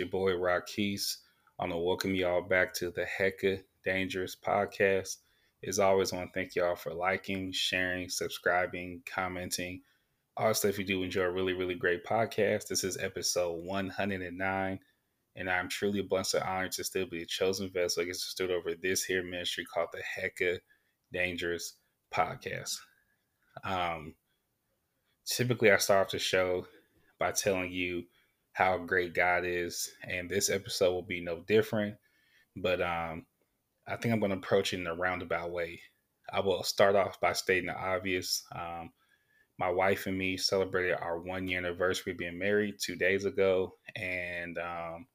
Your 0.00 0.08
boy 0.08 0.34
Rockies. 0.34 1.18
I 1.58 1.64
want 1.64 1.74
to 1.74 1.76
welcome 1.76 2.14
y'all 2.14 2.40
back 2.40 2.72
to 2.76 2.90
the 2.90 3.04
Hecka 3.04 3.62
Dangerous 3.84 4.34
podcast. 4.34 5.18
As 5.62 5.78
always, 5.78 6.10
I 6.10 6.16
want 6.16 6.32
to 6.32 6.40
thank 6.40 6.56
y'all 6.56 6.74
for 6.74 6.94
liking, 6.94 7.52
sharing, 7.52 8.08
subscribing, 8.08 9.02
commenting. 9.04 9.82
Also, 10.38 10.68
if 10.68 10.78
you 10.78 10.86
do 10.86 11.02
enjoy 11.02 11.24
a 11.24 11.30
really, 11.30 11.52
really 11.52 11.74
great 11.74 12.02
podcast, 12.06 12.68
this 12.68 12.82
is 12.82 12.96
episode 12.96 13.62
109. 13.62 14.80
And 15.36 15.50
I'm 15.50 15.68
truly 15.68 16.00
blessed 16.00 16.36
and 16.36 16.44
honored 16.44 16.72
to 16.72 16.84
still 16.84 17.04
be 17.04 17.20
a 17.20 17.26
chosen 17.26 17.68
vessel. 17.70 18.02
Get 18.06 18.14
to 18.14 18.18
stood 18.20 18.50
over 18.50 18.74
this 18.74 19.04
here 19.04 19.22
ministry 19.22 19.66
called 19.66 19.88
the 19.92 20.00
Hecka 20.18 20.60
Dangerous 21.12 21.74
Podcast. 22.10 22.78
Um, 23.64 24.14
typically, 25.26 25.70
I 25.70 25.76
start 25.76 26.06
off 26.06 26.12
the 26.12 26.18
show 26.18 26.66
by 27.18 27.32
telling 27.32 27.70
you 27.70 28.04
how 28.52 28.78
great 28.78 29.14
God 29.14 29.44
is, 29.44 29.90
and 30.02 30.28
this 30.28 30.50
episode 30.50 30.92
will 30.92 31.02
be 31.02 31.20
no 31.20 31.40
different. 31.40 31.96
But 32.56 32.80
um, 32.80 33.26
I 33.86 33.96
think 33.96 34.12
I'm 34.12 34.20
going 34.20 34.32
to 34.32 34.38
approach 34.38 34.72
it 34.72 34.80
in 34.80 34.86
a 34.86 34.94
roundabout 34.94 35.50
way. 35.50 35.80
I 36.32 36.40
will 36.40 36.62
start 36.62 36.96
off 36.96 37.20
by 37.20 37.32
stating 37.32 37.66
the 37.66 37.76
obvious. 37.76 38.42
Um, 38.54 38.90
my 39.58 39.68
wife 39.70 40.06
and 40.06 40.16
me 40.16 40.36
celebrated 40.36 40.94
our 40.94 41.18
one 41.18 41.46
year 41.46 41.58
anniversary 41.58 42.14
being 42.14 42.38
married 42.38 42.76
two 42.80 42.96
days 42.96 43.24
ago, 43.24 43.74
and 43.94 44.56
um, 44.58 45.06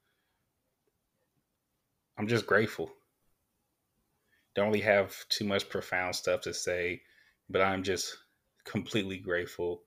I'm 2.18 2.28
just 2.28 2.46
grateful. 2.46 2.92
Don't 4.56 4.68
really 4.68 4.82
have 4.82 5.14
too 5.30 5.46
much 5.46 5.68
profound 5.68 6.16
stuff 6.16 6.42
to 6.42 6.54
say, 6.54 7.02
but 7.50 7.62
I'm 7.62 7.84
just 7.84 8.16
completely 8.66 9.18
grateful. 9.18 9.82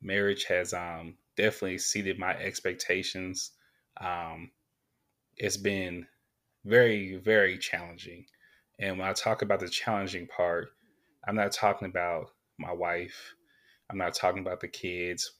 Marriage 0.00 0.44
has 0.44 0.72
um, 0.72 1.16
definitely 1.36 1.74
exceeded 1.74 2.18
my 2.18 2.34
expectations. 2.36 3.52
Um, 4.00 4.50
it's 5.36 5.56
been 5.56 6.06
very, 6.64 7.16
very 7.16 7.58
challenging. 7.58 8.26
And 8.78 8.98
when 8.98 9.08
I 9.08 9.12
talk 9.12 9.42
about 9.42 9.60
the 9.60 9.68
challenging 9.68 10.26
part, 10.26 10.68
I'm 11.26 11.36
not 11.36 11.52
talking 11.52 11.88
about 11.88 12.30
my 12.58 12.72
wife. 12.72 13.34
I'm 13.90 13.98
not 13.98 14.14
talking 14.14 14.40
about 14.40 14.60
the 14.60 14.68
kids. 14.68 15.32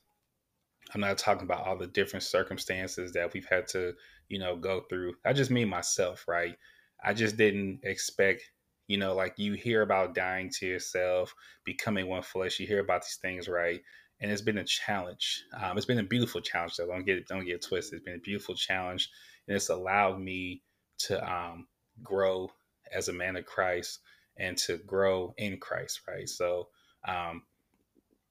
I'm 0.94 1.00
not 1.00 1.19
talking 1.19 1.44
about 1.44 1.66
all 1.66 1.76
the 1.76 1.86
different 1.86 2.22
circumstances 2.22 3.12
that 3.12 3.32
we've 3.32 3.46
had 3.46 3.66
to, 3.69 3.94
you 4.28 4.38
know, 4.38 4.56
go 4.56 4.82
through. 4.88 5.14
I 5.24 5.32
just 5.32 5.50
mean 5.50 5.69
myself, 5.69 6.24
right? 6.28 6.56
I 7.02 7.14
just 7.14 7.36
didn't 7.36 7.80
expect, 7.82 8.42
you 8.86 8.98
know, 8.98 9.14
like 9.14 9.34
you 9.38 9.54
hear 9.54 9.82
about 9.82 10.14
dying 10.14 10.50
to 10.58 10.66
yourself, 10.66 11.34
becoming 11.64 12.06
one 12.06 12.22
flesh. 12.22 12.60
You 12.60 12.66
hear 12.66 12.80
about 12.80 13.02
these 13.02 13.19
things, 13.20 13.48
right? 13.48 13.80
And 14.20 14.30
it's 14.30 14.42
been 14.42 14.58
a 14.58 14.64
challenge. 14.64 15.44
Um, 15.60 15.76
it's 15.76 15.86
been 15.86 15.98
a 15.98 16.04
beautiful 16.04 16.41
challenge. 16.41 16.72
So 16.75 16.86
don't 16.86 17.04
get 17.04 17.26
don't 17.26 17.44
get 17.44 17.62
twisted. 17.62 17.97
It's 17.97 18.04
been 18.04 18.16
a 18.16 18.19
beautiful 18.19 18.54
challenge, 18.54 19.10
and 19.47 19.56
it's 19.56 19.69
allowed 19.69 20.20
me 20.20 20.62
to 20.98 21.32
um, 21.32 21.66
grow 22.02 22.50
as 22.92 23.08
a 23.08 23.12
man 23.12 23.36
of 23.36 23.44
Christ 23.47 24.00
and 24.36 24.56
to 24.58 24.78
grow 24.78 25.34
in 25.36 25.58
Christ. 25.58 26.02
Right. 26.08 26.28
So 26.28 26.69
um, 27.06 27.42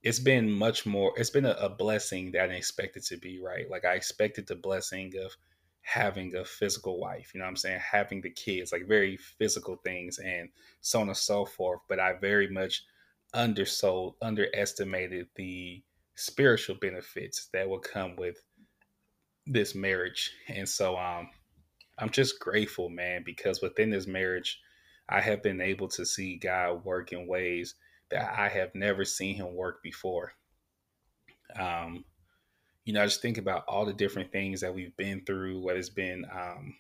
it's 0.02 0.20
been 0.20 0.52
much 0.52 0.86
more. 0.86 1.14
It's 1.18 1.30
been 1.30 1.46
a, 1.46 1.52
a 1.60 1.70
blessing 1.70 2.32
that 2.32 2.42
I 2.42 2.48
didn't 2.48 2.58
expect 2.58 2.98
it 2.98 3.04
to 3.06 3.18
be. 3.18 3.40
Right. 3.40 3.70
Like 3.70 3.86
I 3.86 3.94
expected 3.94 4.48
the 4.48 4.56
blessing 4.56 5.14
of 5.24 5.36
having 5.84 6.34
a 6.36 6.46
physical 6.46 6.98
wife, 6.98 7.32
you 7.34 7.40
know 7.40 7.46
what 7.46 7.50
I'm 7.50 7.58
saying? 7.58 7.82
Having 7.92 8.22
the 8.22 8.30
kids, 8.30 8.72
like 8.72 8.88
very 8.88 9.18
physical 9.18 9.76
things 9.76 10.18
and 10.18 10.50
so 10.80 11.02
on 11.02 11.10
and 11.10 11.18
so 11.18 11.46
forth. 11.46 11.82
But 11.90 12.00
I 12.00 12.14
very 12.14 12.48
much 12.50 12.86
undersold, 13.34 14.16
underestimated 14.22 15.28
the 15.36 15.84
spiritual 16.16 16.76
benefits 16.76 17.50
that 17.54 17.68
will 17.68 17.80
come 17.80 18.16
with 18.16 18.38
this 19.46 19.76
marriage. 19.76 20.32
And 20.48 20.68
so 20.68 20.98
um 20.98 21.30
I'm 21.98 22.10
just 22.10 22.40
grateful, 22.40 22.90
man, 22.90 23.24
because 23.24 23.62
within 23.62 23.92
this 23.92 24.08
marriage, 24.08 24.60
I 25.08 25.22
have 25.22 25.44
been 25.44 25.62
able 25.62 25.88
to 25.90 26.06
see 26.06 26.38
God 26.38 26.84
work 26.86 27.12
in 27.12 27.28
ways 27.28 27.76
that 28.10 28.34
I 28.38 28.50
have 28.50 28.74
never 28.74 29.06
seen 29.06 29.36
him 29.36 29.56
work 29.56 29.84
before. 29.84 30.34
Um, 31.56 32.06
you 32.86 32.94
know, 32.94 33.02
I 33.02 33.06
just 33.06 33.22
think 33.22 33.38
about 33.38 33.66
all 33.68 33.86
the 33.86 33.94
different 33.94 34.32
things 34.32 34.62
that 34.62 34.74
we've 34.74 34.96
been 34.98 35.24
through, 35.26 35.62
whether 35.62 35.80
it's 35.80 35.90
been 35.90 36.26
um, 36.34 36.76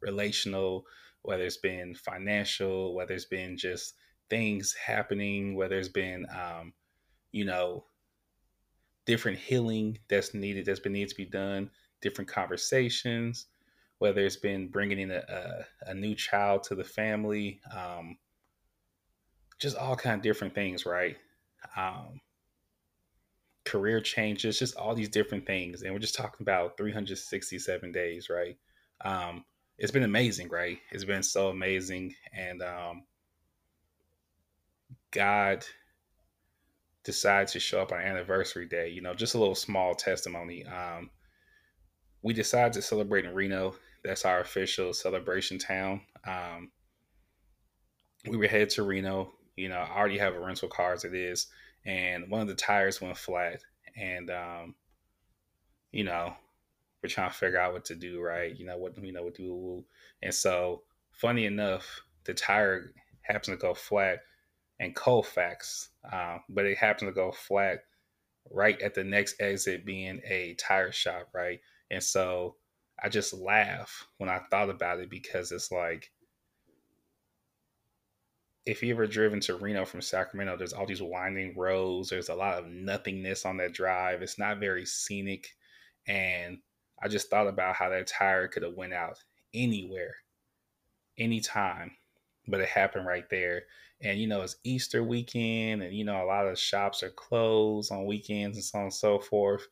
relational, 0.00 0.86
whether 1.22 1.44
it's 1.44 1.58
been 1.58 1.94
financial, 1.94 2.94
whether 2.94 3.14
it's 3.14 3.26
been 3.26 3.56
just 3.56 3.94
things 4.30 4.74
happening, 4.74 5.54
where 5.54 5.68
there's 5.68 5.88
been, 5.88 6.26
um, 6.30 6.72
you 7.32 7.44
know, 7.44 7.84
different 9.06 9.38
healing 9.38 9.98
that's 10.08 10.34
needed, 10.34 10.66
that's 10.66 10.80
been 10.80 10.92
needed 10.92 11.10
to 11.10 11.16
be 11.16 11.24
done, 11.24 11.70
different 12.00 12.30
conversations, 12.30 13.46
whether 13.98 14.24
it's 14.24 14.36
been 14.36 14.68
bringing 14.68 14.98
in 14.98 15.10
a, 15.10 15.22
a, 15.28 15.90
a 15.90 15.94
new 15.94 16.14
child 16.14 16.62
to 16.64 16.74
the 16.74 16.84
family, 16.84 17.60
um, 17.74 18.16
just 19.58 19.76
all 19.76 19.96
kind 19.96 20.16
of 20.16 20.22
different 20.22 20.54
things, 20.54 20.84
right? 20.84 21.16
Um, 21.76 22.20
career 23.64 24.00
changes, 24.00 24.58
just 24.58 24.76
all 24.76 24.94
these 24.94 25.08
different 25.08 25.46
things. 25.46 25.82
And 25.82 25.92
we're 25.92 25.98
just 25.98 26.14
talking 26.14 26.42
about 26.42 26.76
367 26.76 27.92
days, 27.92 28.28
right? 28.28 28.56
Um, 29.04 29.44
it's 29.78 29.92
been 29.92 30.02
amazing, 30.02 30.48
right? 30.48 30.78
It's 30.92 31.04
been 31.04 31.22
so 31.22 31.48
amazing. 31.48 32.14
And 32.32 32.62
um, 32.62 33.04
God 35.14 35.64
decided 37.04 37.48
to 37.48 37.60
show 37.60 37.80
up 37.80 37.92
on 37.92 38.00
anniversary 38.00 38.66
day. 38.66 38.88
You 38.88 39.00
know, 39.00 39.14
just 39.14 39.34
a 39.34 39.38
little 39.38 39.54
small 39.54 39.94
testimony. 39.94 40.66
Um, 40.66 41.10
we 42.22 42.34
decided 42.34 42.72
to 42.74 42.82
celebrate 42.82 43.24
in 43.24 43.34
Reno. 43.34 43.76
That's 44.02 44.24
our 44.24 44.40
official 44.40 44.92
celebration 44.92 45.58
town. 45.58 46.00
Um, 46.26 46.72
we 48.26 48.36
were 48.36 48.48
headed 48.48 48.70
to 48.70 48.82
Reno. 48.82 49.32
You 49.56 49.68
know, 49.68 49.78
I 49.78 49.96
already 49.96 50.18
have 50.18 50.34
a 50.34 50.40
rental 50.40 50.68
car 50.68 50.92
as 50.92 51.04
it 51.04 51.14
is, 51.14 51.46
and 51.86 52.28
one 52.28 52.40
of 52.40 52.48
the 52.48 52.54
tires 52.54 53.00
went 53.00 53.16
flat, 53.16 53.60
and 53.96 54.30
um, 54.30 54.74
you 55.92 56.02
know, 56.02 56.34
we're 57.02 57.08
trying 57.08 57.30
to 57.30 57.36
figure 57.36 57.60
out 57.60 57.72
what 57.72 57.84
to 57.84 57.94
do, 57.94 58.20
right? 58.20 58.54
You 58.58 58.66
know 58.66 58.78
what 58.78 58.98
you 59.02 59.12
know 59.12 59.22
what 59.22 59.36
to 59.36 59.42
do, 59.42 59.84
and 60.22 60.34
so 60.34 60.82
funny 61.12 61.44
enough, 61.44 62.02
the 62.24 62.34
tire 62.34 62.92
happens 63.22 63.46
to 63.46 63.56
go 63.56 63.74
flat 63.74 64.20
and 64.80 64.94
Colfax, 64.94 65.90
uh, 66.12 66.38
but 66.48 66.66
it 66.66 66.76
happened 66.76 67.08
to 67.08 67.14
go 67.14 67.32
flat 67.32 67.80
right 68.50 68.80
at 68.82 68.94
the 68.94 69.04
next 69.04 69.40
exit 69.40 69.84
being 69.86 70.20
a 70.28 70.54
tire 70.54 70.92
shop, 70.92 71.28
right? 71.32 71.60
And 71.90 72.02
so 72.02 72.56
I 73.02 73.08
just 73.08 73.32
laugh 73.32 74.06
when 74.18 74.28
I 74.28 74.40
thought 74.50 74.70
about 74.70 75.00
it 75.00 75.10
because 75.10 75.52
it's 75.52 75.70
like 75.70 76.10
if 78.66 78.82
you 78.82 78.94
ever 78.94 79.06
driven 79.06 79.40
to 79.40 79.56
Reno 79.56 79.84
from 79.84 80.00
Sacramento, 80.00 80.56
there's 80.56 80.72
all 80.72 80.86
these 80.86 81.02
winding 81.02 81.54
roads. 81.56 82.08
There's 82.08 82.30
a 82.30 82.34
lot 82.34 82.58
of 82.58 82.66
nothingness 82.66 83.44
on 83.44 83.58
that 83.58 83.74
drive. 83.74 84.22
It's 84.22 84.38
not 84.38 84.58
very 84.58 84.86
scenic, 84.86 85.48
and 86.06 86.58
I 87.02 87.08
just 87.08 87.28
thought 87.28 87.46
about 87.46 87.76
how 87.76 87.90
that 87.90 88.06
tire 88.06 88.48
could 88.48 88.62
have 88.62 88.74
went 88.74 88.94
out 88.94 89.18
anywhere, 89.52 90.14
anytime, 91.18 91.90
but 92.48 92.60
it 92.60 92.68
happened 92.68 93.06
right 93.06 93.28
there 93.30 93.62
and 94.04 94.18
you 94.18 94.26
know 94.26 94.42
it's 94.42 94.56
Easter 94.64 95.02
weekend, 95.02 95.82
and 95.82 95.94
you 95.94 96.04
know 96.04 96.22
a 96.22 96.26
lot 96.26 96.46
of 96.46 96.58
shops 96.58 97.02
are 97.02 97.10
closed 97.10 97.90
on 97.90 98.06
weekends 98.06 98.56
and 98.56 98.64
so 98.64 98.78
on 98.78 98.84
and 98.84 98.94
so 98.94 99.18
forth. 99.18 99.66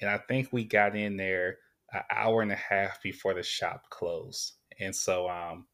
And 0.00 0.10
I 0.10 0.18
think 0.18 0.52
we 0.52 0.64
got 0.64 0.94
in 0.94 1.16
there 1.16 1.58
an 1.92 2.02
hour 2.10 2.42
and 2.42 2.52
a 2.52 2.56
half 2.56 3.02
before 3.02 3.34
the 3.34 3.42
shop 3.42 3.84
closed, 3.90 4.54
and 4.78 4.94
so 4.94 5.28
um, 5.28 5.66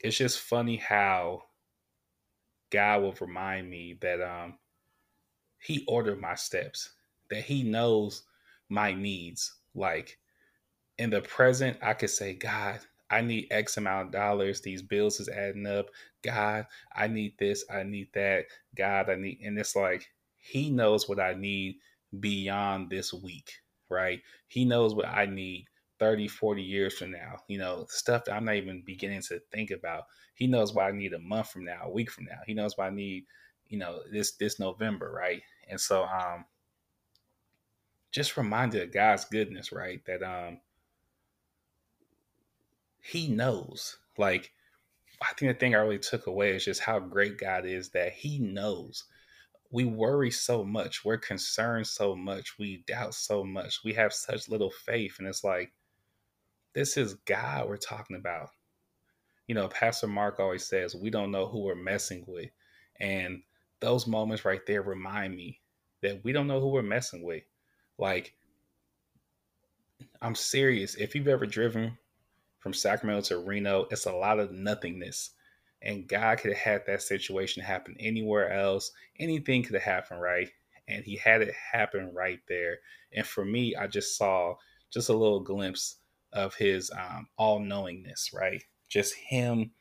it's 0.00 0.16
just 0.16 0.40
funny 0.40 0.76
how 0.76 1.42
God 2.70 3.02
will 3.02 3.14
remind 3.20 3.68
me 3.68 3.98
that 4.00 4.20
um, 4.22 4.58
He 5.58 5.84
ordered 5.86 6.20
my 6.20 6.34
steps, 6.34 6.90
that 7.30 7.42
He 7.42 7.62
knows 7.62 8.22
my 8.68 8.94
needs. 8.94 9.54
Like 9.74 10.18
in 10.98 11.10
the 11.10 11.20
present, 11.22 11.78
I 11.82 11.94
could 11.94 12.10
say, 12.10 12.34
God, 12.34 12.80
I 13.12 13.20
need 13.20 13.48
X 13.50 13.76
amount 13.76 14.06
of 14.08 14.12
dollars. 14.12 14.62
These 14.62 14.82
bills 14.82 15.20
is 15.20 15.28
adding 15.28 15.66
up. 15.66 15.90
God, 16.22 16.66
I 16.96 17.08
need 17.08 17.34
this. 17.38 17.64
I 17.70 17.84
need 17.84 18.08
that. 18.14 18.46
God, 18.76 19.10
I 19.10 19.16
need, 19.16 19.40
and 19.44 19.58
it's 19.58 19.76
like 19.76 20.08
He 20.38 20.70
knows 20.70 21.08
what 21.08 21.20
I 21.20 21.34
need 21.34 21.76
beyond 22.20 22.90
this 22.90 23.12
week, 23.12 23.52
right? 23.90 24.20
He 24.48 24.64
knows 24.64 24.94
what 24.94 25.06
I 25.06 25.26
need 25.26 25.66
30, 25.98 26.28
40 26.28 26.62
years 26.62 26.98
from 26.98 27.12
now. 27.12 27.36
You 27.48 27.58
know, 27.58 27.86
stuff 27.90 28.24
that 28.24 28.34
I'm 28.34 28.46
not 28.46 28.56
even 28.56 28.82
beginning 28.84 29.22
to 29.22 29.40
think 29.52 29.70
about. 29.70 30.04
He 30.34 30.46
knows 30.46 30.74
what 30.74 30.86
I 30.86 30.92
need 30.92 31.12
a 31.12 31.18
month 31.18 31.50
from 31.50 31.64
now, 31.66 31.82
a 31.84 31.90
week 31.90 32.10
from 32.10 32.24
now. 32.24 32.40
He 32.46 32.54
knows 32.54 32.76
what 32.78 32.86
I 32.86 32.90
need, 32.90 33.26
you 33.68 33.78
know, 33.78 34.00
this 34.10 34.32
this 34.36 34.58
November, 34.58 35.12
right? 35.12 35.42
And 35.68 35.80
so 35.80 36.04
um 36.04 36.46
just 38.10 38.36
reminded 38.36 38.82
of 38.82 38.92
God's 38.92 39.24
goodness, 39.26 39.72
right? 39.72 40.04
That 40.06 40.22
um 40.22 40.60
he 43.02 43.28
knows. 43.28 43.98
Like, 44.16 44.52
I 45.20 45.32
think 45.34 45.52
the 45.52 45.58
thing 45.58 45.74
I 45.74 45.78
really 45.78 45.98
took 45.98 46.26
away 46.26 46.56
is 46.56 46.64
just 46.64 46.80
how 46.80 46.98
great 46.98 47.38
God 47.38 47.66
is 47.66 47.90
that 47.90 48.12
He 48.12 48.38
knows 48.38 49.04
we 49.72 49.84
worry 49.86 50.30
so 50.30 50.62
much, 50.62 51.02
we're 51.02 51.16
concerned 51.16 51.86
so 51.86 52.14
much, 52.14 52.58
we 52.58 52.84
doubt 52.86 53.14
so 53.14 53.42
much, 53.42 53.80
we 53.82 53.94
have 53.94 54.12
such 54.12 54.48
little 54.48 54.70
faith. 54.70 55.16
And 55.18 55.26
it's 55.26 55.42
like, 55.42 55.72
this 56.74 56.98
is 56.98 57.14
God 57.14 57.66
we're 57.66 57.78
talking 57.78 58.16
about. 58.16 58.50
You 59.48 59.54
know, 59.54 59.68
Pastor 59.68 60.06
Mark 60.06 60.38
always 60.38 60.66
says, 60.66 60.94
we 60.94 61.08
don't 61.08 61.30
know 61.30 61.46
who 61.46 61.60
we're 61.60 61.74
messing 61.74 62.22
with. 62.28 62.50
And 63.00 63.42
those 63.80 64.06
moments 64.06 64.44
right 64.44 64.60
there 64.66 64.82
remind 64.82 65.34
me 65.34 65.58
that 66.02 66.22
we 66.22 66.32
don't 66.32 66.46
know 66.46 66.60
who 66.60 66.68
we're 66.68 66.82
messing 66.82 67.24
with. 67.24 67.42
Like, 67.98 68.34
I'm 70.20 70.34
serious. 70.34 70.96
If 70.96 71.14
you've 71.14 71.28
ever 71.28 71.46
driven 71.46 71.96
from 72.62 72.72
Sacramento 72.72 73.22
to 73.22 73.38
Reno, 73.38 73.86
it's 73.90 74.06
a 74.06 74.12
lot 74.12 74.38
of 74.38 74.52
nothingness. 74.52 75.30
And 75.82 76.06
God 76.06 76.38
could 76.38 76.52
have 76.52 76.60
had 76.60 76.86
that 76.86 77.02
situation 77.02 77.62
happen 77.62 77.96
anywhere 77.98 78.52
else. 78.52 78.92
Anything 79.18 79.64
could 79.64 79.74
have 79.74 79.82
happened, 79.82 80.20
right? 80.20 80.48
And 80.86 81.04
He 81.04 81.16
had 81.16 81.42
it 81.42 81.52
happen 81.72 82.12
right 82.14 82.38
there. 82.48 82.78
And 83.12 83.26
for 83.26 83.44
me, 83.44 83.74
I 83.74 83.88
just 83.88 84.16
saw 84.16 84.54
just 84.92 85.08
a 85.08 85.12
little 85.12 85.40
glimpse 85.40 85.96
of 86.32 86.54
His 86.54 86.88
um, 86.92 87.26
all 87.36 87.58
knowingness, 87.58 88.30
right? 88.32 88.62
Just 88.88 89.14
Him 89.14 89.72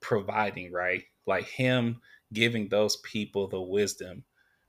providing, 0.00 0.70
right? 0.70 1.02
Like 1.26 1.46
Him 1.46 2.00
giving 2.32 2.68
those 2.68 2.98
people 2.98 3.48
the 3.48 3.60
wisdom, 3.60 4.22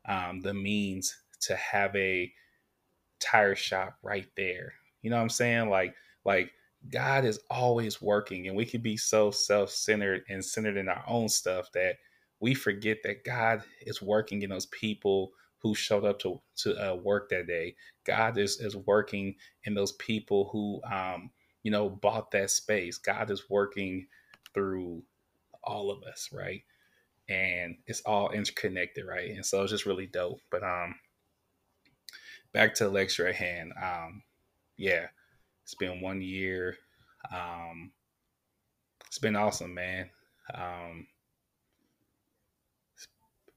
um, 0.07 0.41
the 0.41 0.55
means 0.55 1.15
to 1.41 1.55
have 1.55 1.95
a 1.95 2.33
tire 3.19 3.55
shop 3.55 3.99
right 4.01 4.27
there. 4.35 4.73
You 5.03 5.11
know 5.11 5.17
what 5.17 5.23
I'm 5.23 5.29
saying? 5.29 5.69
Like, 5.69 5.93
like 6.25 6.51
God 6.91 7.25
is 7.25 7.39
always 7.49 8.01
working, 8.01 8.47
and 8.47 8.55
we 8.55 8.65
can 8.65 8.81
be 8.81 8.97
so 8.97 9.31
self 9.31 9.71
centered 9.71 10.23
and 10.29 10.43
centered 10.43 10.77
in 10.77 10.89
our 10.89 11.03
own 11.07 11.29
stuff 11.29 11.71
that 11.73 11.97
we 12.39 12.53
forget 12.53 12.99
that 13.03 13.23
God 13.23 13.63
is 13.81 14.01
working 14.01 14.41
in 14.41 14.49
those 14.49 14.67
people 14.67 15.31
who 15.59 15.73
showed 15.75 16.05
up 16.05 16.19
to 16.19 16.41
to 16.57 16.75
uh, 16.91 16.95
work 16.95 17.29
that 17.29 17.47
day. 17.47 17.75
God 18.05 18.37
is 18.37 18.59
is 18.59 18.75
working 18.75 19.35
in 19.63 19.73
those 19.73 19.93
people 19.93 20.49
who 20.51 20.81
um, 20.91 21.31
you 21.63 21.71
know 21.71 21.89
bought 21.89 22.31
that 22.31 22.51
space. 22.51 22.97
God 22.97 23.31
is 23.31 23.49
working 23.49 24.07
through 24.53 25.03
all 25.63 25.91
of 25.91 26.03
us, 26.03 26.29
right? 26.31 26.63
And 27.29 27.77
it's 27.87 28.01
all 28.01 28.31
interconnected, 28.31 29.05
right? 29.05 29.31
And 29.31 29.45
so 29.45 29.63
it's 29.63 29.71
just 29.71 29.87
really 29.87 30.05
dope. 30.07 30.41
But 30.51 30.63
um, 30.63 30.95
back 32.53 32.75
to 32.75 32.85
the 32.85 32.89
lecture 32.91 33.27
at 33.27 33.35
hand. 33.35 33.73
Um, 33.81 34.23
yeah, 34.77 35.07
it's 35.65 35.73
been 35.73 35.99
one 35.99 36.21
year. 36.21 36.77
Um, 37.33 37.91
it's 39.07 39.17
been 39.17 39.35
awesome, 39.35 39.73
man. 39.73 40.11
Um, 40.53 41.07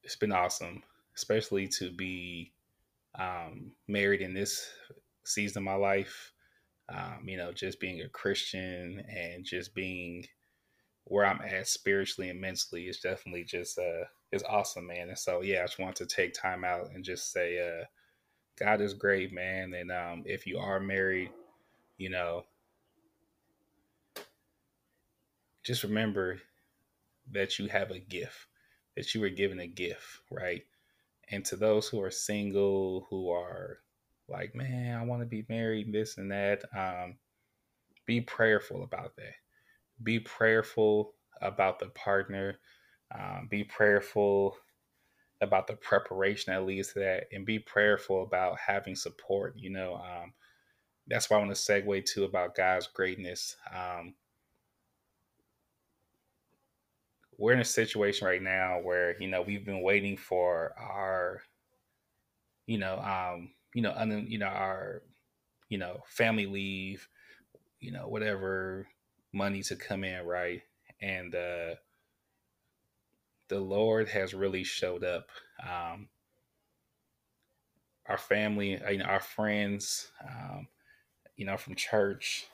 it's 0.03 0.17
been 0.17 0.33
awesome, 0.33 0.83
especially 1.15 1.69
to 1.69 1.91
be 1.91 2.51
um, 3.19 3.73
married 3.89 4.23
in 4.23 4.33
this 4.33 4.71
season 5.25 5.59
of 5.59 5.65
my 5.65 5.75
life. 5.75 6.33
Um, 6.89 7.25
you 7.27 7.37
know, 7.37 7.53
just 7.53 7.79
being 7.79 8.01
a 8.01 8.09
Christian 8.09 9.05
and 9.15 9.45
just 9.45 9.75
being 9.75 10.25
where 11.05 11.27
I'm 11.27 11.43
at 11.43 11.69
spiritually 11.69 12.31
and 12.31 12.41
mentally 12.41 12.89
is 12.89 13.01
definitely 13.01 13.45
just 13.45 13.79
uh 13.79 14.05
is 14.33 14.43
awesome, 14.49 14.87
man. 14.87 15.09
And 15.09 15.19
so 15.19 15.43
yeah, 15.43 15.61
I 15.61 15.67
just 15.67 15.79
want 15.79 15.97
to 15.97 16.07
take 16.07 16.33
time 16.33 16.65
out 16.65 16.89
and 16.95 17.05
just 17.05 17.33
say 17.33 17.59
uh 17.59 17.85
God 18.59 18.81
is 18.81 18.95
great, 18.95 19.31
man. 19.31 19.75
And 19.75 19.93
um 19.93 20.23
if 20.25 20.47
you 20.47 20.59
are 20.59 20.81
married, 20.81 21.31
you 21.99 22.11
know, 22.11 22.45
just 25.65 25.83
remember 25.83 26.41
that 27.33 27.59
you 27.59 27.69
have 27.69 27.91
a 27.91 27.99
gift, 27.99 28.47
that 28.97 29.15
you 29.15 29.21
were 29.21 29.29
given 29.29 29.61
a 29.61 29.67
gift, 29.67 30.21
right? 30.31 30.63
And 31.31 31.45
to 31.47 31.57
those 31.57 31.89
who 31.89 32.01
are 32.03 32.11
single, 32.11 33.07
who 33.11 33.31
are 33.31 33.81
like, 34.29 34.55
man, 34.55 34.97
I 34.99 35.05
want 35.05 35.21
to 35.23 35.27
be 35.27 35.45
married, 35.49 35.93
this 35.93 36.17
and 36.17 36.31
that, 36.31 36.63
um, 36.77 37.17
be 38.07 38.21
prayerful 38.23 38.83
about 38.85 39.17
that. 39.17 39.35
Be 40.03 40.21
prayerful 40.21 41.15
about 41.43 41.79
the 41.79 41.89
partner. 41.89 42.59
Um, 43.15 43.49
be 43.51 43.65
prayerful 43.65 44.57
about 45.41 45.67
the 45.67 45.77
preparation 45.77 46.53
that 46.53 46.67
leads 46.67 46.93
to 46.93 47.01
that, 47.01 47.25
and 47.33 47.47
be 47.47 47.59
prayerful 47.59 48.23
about 48.23 48.59
having 48.59 48.97
support. 48.97 49.55
You 49.57 49.71
know, 49.71 49.95
um, 49.97 50.33
that's 51.09 51.31
why 51.31 51.37
I 51.37 51.41
want 51.41 51.55
to 51.55 51.61
segue 51.61 52.05
to 52.05 52.25
about 52.25 52.55
God's 52.55 52.87
greatness. 52.87 53.57
Um, 53.75 54.15
we're 57.39 57.53
in 57.53 57.61
a 57.61 57.65
situation 57.65 58.27
right 58.27 58.43
now 58.43 58.81
where 58.83 59.17
you 59.21 59.29
know 59.29 59.43
we've 59.43 59.65
been 59.65 59.83
waiting 59.83 60.17
for 60.17 60.75
our 60.77 61.41
you 62.67 62.79
know 62.79 62.99
um 62.99 63.51
you 63.75 63.81
know 63.81 63.93
un, 63.97 64.27
you 64.29 64.39
know 64.39 64.47
our 64.47 65.03
you 65.69 65.79
know 65.79 66.03
family 66.07 66.47
leave 66.47 67.09
you 67.81 67.93
know 67.93 68.09
whatever 68.09 68.89
money 69.33 69.63
to 69.63 69.77
come 69.77 70.03
in 70.03 70.27
right 70.27 70.63
and 71.01 71.35
uh 71.35 71.75
the 73.49 73.59
lord 73.59 74.09
has 74.09 74.35
really 74.35 74.65
showed 74.65 75.05
up 75.05 75.29
um 75.63 76.09
our 78.07 78.19
family 78.19 78.81
you 78.91 78.99
know 78.99 79.05
our 79.05 79.21
friends 79.21 80.11
um 80.29 80.67
you 81.39 81.47
know 81.47 81.59
from 81.59 81.77
church. 81.77 82.49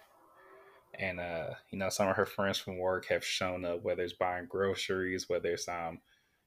And 0.98 1.18
uh, 1.20 1.50
you 1.70 1.78
know 1.78 1.88
some 1.88 2.08
of 2.08 2.16
her 2.16 2.26
friends 2.26 2.58
from 2.58 2.78
work 2.78 3.06
have 3.08 3.24
shown 3.24 3.64
up 3.64 3.82
whether 3.82 4.02
it's 4.02 4.12
buying 4.12 4.46
groceries 4.46 5.28
whether 5.28 5.50
it's 5.50 5.68
um 5.68 6.00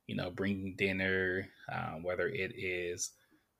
you 0.07 0.15
know 0.15 0.31
bringing 0.31 0.75
dinner 0.77 1.49
um, 1.71 2.03
whether 2.03 2.29
it 2.29 2.53
is 2.57 3.11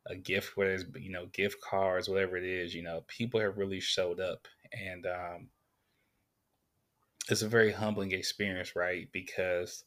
a 0.07 0.15
gift 0.15 0.57
whether 0.57 0.73
it's 0.73 0.85
you 0.99 1.11
know 1.11 1.27
gift 1.33 1.61
cards 1.61 2.09
whatever 2.09 2.37
it 2.37 2.45
is 2.45 2.75
you 2.75 2.83
know 2.83 3.03
people 3.07 3.39
have 3.41 3.57
really 3.57 3.81
showed 3.81 4.19
up. 4.21 4.47
And 4.73 5.05
um, 5.07 5.49
it's 7.29 7.41
a 7.41 7.47
very 7.49 7.71
humbling 7.71 8.11
experience 8.13 8.75
right? 8.75 9.09
Because 9.11 9.83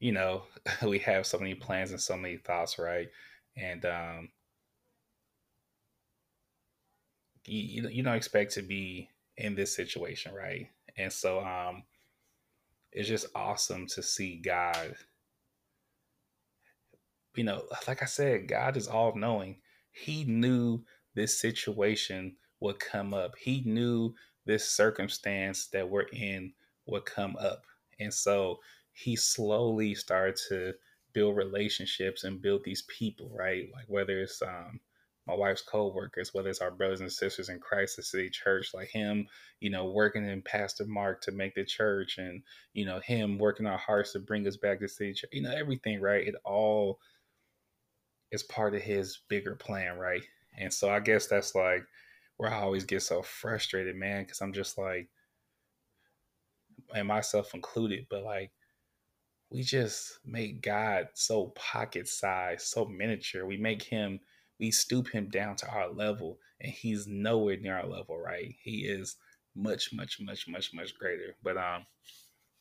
you 0.00 0.12
know 0.12 0.42
we 0.86 0.98
have 1.00 1.26
so 1.26 1.38
many 1.38 1.54
plans 1.54 1.90
and 1.90 2.00
so 2.00 2.16
many 2.16 2.36
thoughts 2.36 2.78
right? 2.78 3.08
And 3.56 3.84
um, 3.86 4.28
you 7.52 7.88
you 7.88 8.02
don't 8.02 8.14
expect 8.14 8.52
to 8.54 8.62
be 8.62 9.10
in 9.36 9.54
this 9.54 9.74
situation, 9.74 10.34
right? 10.34 10.68
And 10.96 11.12
so 11.12 11.40
um 11.40 11.84
it's 12.92 13.08
just 13.08 13.26
awesome 13.34 13.86
to 13.88 14.02
see 14.02 14.36
God 14.36 14.96
you 17.36 17.44
know, 17.44 17.64
like 17.86 18.02
I 18.02 18.06
said, 18.06 18.48
God 18.48 18.76
is 18.76 18.88
all 18.88 19.14
knowing. 19.14 19.56
He 19.92 20.24
knew 20.24 20.82
this 21.14 21.38
situation 21.38 22.36
would 22.60 22.80
come 22.80 23.14
up. 23.14 23.34
He 23.38 23.62
knew 23.64 24.14
this 24.46 24.68
circumstance 24.68 25.66
that 25.68 25.88
we're 25.88 26.06
in 26.12 26.52
would 26.86 27.04
come 27.04 27.36
up. 27.38 27.62
And 28.00 28.12
so 28.12 28.60
he 28.92 29.16
slowly 29.16 29.94
started 29.94 30.36
to 30.48 30.74
build 31.12 31.36
relationships 31.36 32.24
and 32.24 32.40
build 32.40 32.64
these 32.64 32.82
people, 32.82 33.30
right? 33.34 33.68
Like 33.74 33.86
whether 33.88 34.20
it's 34.20 34.42
um 34.42 34.80
my 35.26 35.34
wife's 35.34 35.62
co-workers, 35.62 36.32
whether 36.32 36.48
it's 36.48 36.60
our 36.60 36.70
brothers 36.70 37.00
and 37.00 37.12
sisters 37.12 37.48
in 37.48 37.58
Christ, 37.58 37.96
the 37.96 38.02
city 38.02 38.30
church, 38.30 38.72
like 38.72 38.88
him, 38.88 39.26
you 39.60 39.70
know, 39.70 39.86
working 39.86 40.28
in 40.28 40.40
Pastor 40.42 40.84
Mark 40.86 41.20
to 41.22 41.32
make 41.32 41.54
the 41.54 41.64
church 41.64 42.18
and, 42.18 42.42
you 42.74 42.86
know, 42.86 43.00
him 43.00 43.38
working 43.38 43.66
our 43.66 43.78
hearts 43.78 44.12
to 44.12 44.20
bring 44.20 44.46
us 44.46 44.56
back 44.56 44.78
to 44.80 44.88
city 44.88 45.14
church, 45.14 45.30
you 45.32 45.42
know, 45.42 45.54
everything, 45.54 46.00
right? 46.00 46.26
It 46.26 46.36
all 46.44 47.00
is 48.30 48.44
part 48.44 48.74
of 48.74 48.82
his 48.82 49.18
bigger 49.28 49.56
plan, 49.56 49.98
right? 49.98 50.22
And 50.58 50.72
so 50.72 50.90
I 50.90 51.00
guess 51.00 51.26
that's 51.26 51.54
like 51.54 51.84
where 52.36 52.52
I 52.52 52.60
always 52.60 52.84
get 52.84 53.02
so 53.02 53.22
frustrated, 53.22 53.96
man, 53.96 54.22
because 54.22 54.40
I'm 54.40 54.52
just 54.52 54.78
like, 54.78 55.08
and 56.94 57.08
myself 57.08 57.52
included, 57.52 58.06
but 58.08 58.22
like, 58.22 58.52
we 59.50 59.62
just 59.62 60.18
make 60.24 60.60
God 60.60 61.08
so 61.14 61.52
pocket 61.54 62.08
sized, 62.08 62.62
so 62.62 62.84
miniature. 62.84 63.46
We 63.46 63.56
make 63.56 63.82
him 63.82 64.20
we 64.58 64.70
stoop 64.70 65.08
him 65.08 65.28
down 65.28 65.56
to 65.56 65.68
our 65.68 65.90
level 65.90 66.38
and 66.60 66.72
he's 66.72 67.06
nowhere 67.06 67.56
near 67.56 67.78
our 67.78 67.86
level 67.86 68.18
right? 68.18 68.54
He 68.62 68.86
is 68.86 69.16
much 69.54 69.92
much 69.92 70.20
much 70.20 70.46
much 70.48 70.72
much 70.74 70.96
greater. 70.98 71.36
But 71.42 71.56
um 71.56 71.86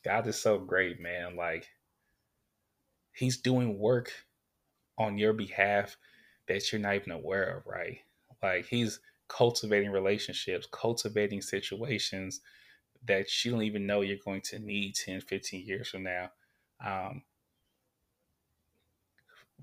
god 0.04 0.28
is 0.28 0.42
so 0.42 0.58
great 0.58 1.00
man. 1.00 1.36
Like 1.36 1.68
he's 3.14 3.38
doing 3.38 3.80
work 3.80 4.12
on 4.98 5.18
your 5.18 5.34
behalf 5.34 5.98
that 6.48 6.72
you're 6.72 6.82
not 6.82 6.96
even 6.96 7.12
aware 7.12 7.58
of 7.58 7.66
right? 7.66 8.00
Like 8.42 8.66
he's 8.66 9.00
cultivating 9.28 9.92
relationships 9.92 10.68
cultivating 10.72 11.42
situations 11.42 12.42
that 13.08 13.28
you 13.44 13.52
don't 13.52 13.64
even 13.64 13.86
know 13.86 14.02
you're 14.02 14.18
going 14.24 14.42
to 14.42 14.60
need 14.60 14.96
10 14.96 15.22
15 15.22 15.66
years 15.66 15.90
from 15.90 16.04
now. 16.04 16.30
Um 16.86 17.24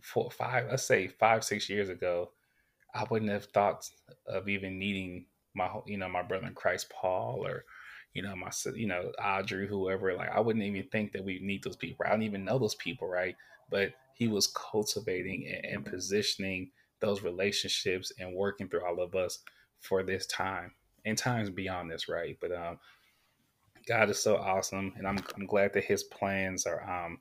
four, 0.02 0.30
five, 0.30 0.66
let's 0.70 0.84
say 0.84 1.08
five, 1.08 1.44
six 1.44 1.68
years 1.68 1.88
ago, 1.88 2.30
I 2.94 3.04
wouldn't 3.10 3.30
have 3.30 3.46
thought 3.46 3.88
of 4.26 4.48
even 4.48 4.78
needing 4.78 5.26
my, 5.54 5.70
you 5.86 5.98
know, 5.98 6.08
my 6.08 6.22
brother 6.22 6.46
in 6.46 6.54
Christ, 6.54 6.90
Paul, 6.90 7.44
or, 7.44 7.64
you 8.14 8.22
know, 8.22 8.36
my, 8.36 8.50
you 8.74 8.86
know, 8.86 9.12
Audrey, 9.22 9.66
whoever, 9.66 10.14
like, 10.14 10.30
I 10.30 10.40
wouldn't 10.40 10.64
even 10.64 10.88
think 10.90 11.12
that 11.12 11.24
we 11.24 11.38
need 11.40 11.64
those 11.64 11.76
people. 11.76 12.04
I 12.06 12.10
don't 12.10 12.22
even 12.22 12.44
know 12.44 12.58
those 12.58 12.74
people, 12.76 13.08
right? 13.08 13.36
But 13.70 13.94
he 14.14 14.28
was 14.28 14.48
cultivating 14.48 15.46
and, 15.64 15.84
positioning 15.84 16.70
those 17.00 17.22
relationships 17.22 18.12
and 18.18 18.34
working 18.34 18.68
through 18.68 18.84
all 18.84 19.00
of 19.00 19.14
us 19.14 19.40
for 19.80 20.02
this 20.02 20.26
time 20.26 20.72
and 21.04 21.18
times 21.18 21.50
beyond 21.50 21.90
this, 21.90 22.08
right? 22.08 22.36
But 22.40 22.52
um, 22.52 22.78
God 23.86 24.10
is 24.10 24.22
so 24.22 24.36
awesome, 24.36 24.92
and 24.96 25.06
I'm 25.06 25.18
I'm 25.34 25.46
glad 25.46 25.72
that 25.74 25.84
His 25.84 26.04
plans 26.04 26.66
are 26.66 26.88
um 26.88 27.18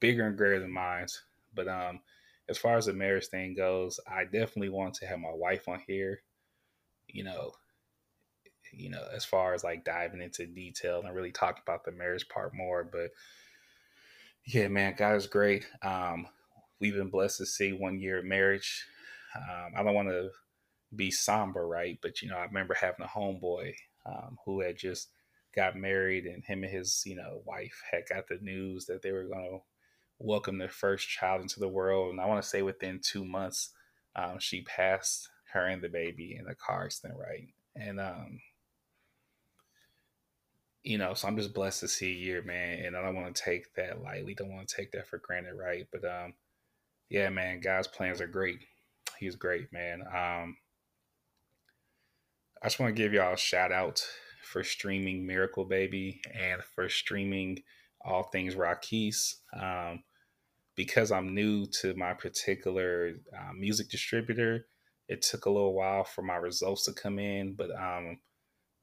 bigger 0.00 0.26
and 0.26 0.36
greater 0.36 0.60
than 0.60 0.72
mine. 0.72 1.06
But 1.54 1.68
um, 1.68 2.00
as 2.48 2.58
far 2.58 2.76
as 2.76 2.86
the 2.86 2.92
marriage 2.92 3.26
thing 3.26 3.54
goes, 3.54 4.00
I 4.06 4.24
definitely 4.24 4.70
want 4.70 4.94
to 4.94 5.06
have 5.06 5.18
my 5.18 5.32
wife 5.32 5.68
on 5.68 5.80
here. 5.86 6.22
You 7.08 7.24
know, 7.24 7.52
you 8.72 8.90
know, 8.90 9.04
as 9.14 9.24
far 9.24 9.54
as 9.54 9.64
like 9.64 9.84
diving 9.84 10.22
into 10.22 10.46
detail 10.46 11.02
and 11.04 11.14
really 11.14 11.32
talk 11.32 11.60
about 11.60 11.84
the 11.84 11.92
marriage 11.92 12.28
part 12.28 12.54
more. 12.54 12.84
But 12.84 13.10
yeah, 14.46 14.68
man, 14.68 14.94
God 14.96 15.16
is 15.16 15.26
great. 15.26 15.66
Um, 15.82 16.26
we've 16.80 16.94
been 16.94 17.10
blessed 17.10 17.38
to 17.38 17.46
see 17.46 17.72
one 17.72 18.00
year 18.00 18.18
of 18.18 18.24
marriage. 18.24 18.84
Um, 19.36 19.72
I 19.76 19.82
don't 19.82 19.94
want 19.94 20.08
to 20.08 20.30
be 20.94 21.10
somber, 21.10 21.66
right? 21.66 21.98
But 22.02 22.22
you 22.22 22.28
know, 22.28 22.36
I 22.36 22.44
remember 22.44 22.74
having 22.74 23.04
a 23.04 23.08
homeboy 23.08 23.74
um, 24.06 24.38
who 24.44 24.60
had 24.60 24.76
just 24.76 25.08
got 25.54 25.76
married, 25.76 26.24
and 26.26 26.44
him 26.44 26.64
and 26.64 26.72
his 26.72 27.02
you 27.06 27.16
know 27.16 27.42
wife 27.44 27.82
had 27.90 28.02
got 28.08 28.26
the 28.28 28.38
news 28.42 28.86
that 28.86 29.02
they 29.02 29.12
were 29.12 29.24
going 29.24 29.44
to 29.44 29.58
welcome 30.22 30.58
their 30.58 30.68
first 30.68 31.08
child 31.08 31.42
into 31.42 31.60
the 31.60 31.68
world. 31.68 32.10
And 32.10 32.20
I 32.20 32.26
want 32.26 32.42
to 32.42 32.48
say 32.48 32.62
within 32.62 33.00
two 33.00 33.24
months, 33.24 33.70
um, 34.16 34.38
she 34.38 34.62
passed 34.62 35.28
her 35.52 35.66
and 35.66 35.82
the 35.82 35.88
baby 35.88 36.36
in 36.38 36.46
a 36.48 36.54
car 36.54 36.84
accident, 36.84 37.18
right? 37.18 37.48
And 37.76 38.00
um, 38.00 38.40
you 40.82 40.98
know, 40.98 41.14
so 41.14 41.28
I'm 41.28 41.36
just 41.36 41.54
blessed 41.54 41.80
to 41.80 41.88
see 41.88 42.12
year, 42.12 42.42
man. 42.42 42.84
And 42.84 42.96
I 42.96 43.02
don't 43.02 43.14
want 43.14 43.34
to 43.34 43.42
take 43.42 43.72
that 43.74 44.02
lightly. 44.02 44.34
Don't 44.34 44.52
want 44.52 44.68
to 44.68 44.76
take 44.76 44.92
that 44.92 45.06
for 45.06 45.18
granted, 45.18 45.54
right? 45.54 45.86
But 45.92 46.04
um, 46.04 46.34
yeah, 47.08 47.28
man, 47.28 47.60
God's 47.60 47.88
plans 47.88 48.20
are 48.20 48.26
great. 48.26 48.58
He's 49.18 49.36
great, 49.36 49.72
man. 49.72 50.02
Um, 50.02 50.56
I 52.62 52.66
just 52.66 52.80
want 52.80 52.94
to 52.94 53.00
give 53.00 53.12
y'all 53.12 53.34
a 53.34 53.38
shout 53.38 53.72
out 53.72 54.04
for 54.42 54.64
streaming 54.64 55.26
Miracle 55.26 55.64
Baby 55.64 56.20
and 56.34 56.62
for 56.62 56.88
streaming 56.88 57.62
all 58.04 58.24
things 58.24 58.56
Rockies. 58.56 59.36
Um, 59.54 60.02
because 60.82 61.12
I'm 61.12 61.32
new 61.32 61.64
to 61.80 61.94
my 61.94 62.12
particular 62.12 63.12
uh, 63.32 63.52
music 63.56 63.88
distributor, 63.88 64.66
it 65.06 65.22
took 65.22 65.46
a 65.46 65.50
little 65.50 65.74
while 65.74 66.02
for 66.02 66.22
my 66.22 66.34
results 66.34 66.86
to 66.86 66.92
come 66.92 67.20
in, 67.20 67.54
but 67.54 67.70
um, 67.70 68.18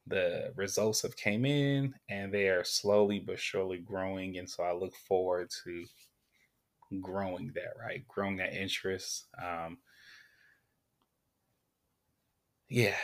the 0.08 0.54
results 0.56 1.02
have 1.02 1.18
came 1.18 1.44
in 1.44 1.94
and 2.10 2.34
they 2.34 2.48
are 2.48 2.64
slowly 2.64 3.20
but 3.20 3.38
surely 3.38 3.80
growing 3.80 4.38
and 4.38 4.50
so 4.50 4.64
i 4.64 4.74
look 4.74 4.96
forward 4.96 5.50
to 5.64 5.86
growing 7.02 7.52
that 7.54 7.74
right? 7.80 8.08
Growing 8.08 8.38
that 8.38 8.54
interest 8.54 9.28
um, 9.44 9.78
yeah 12.70 12.96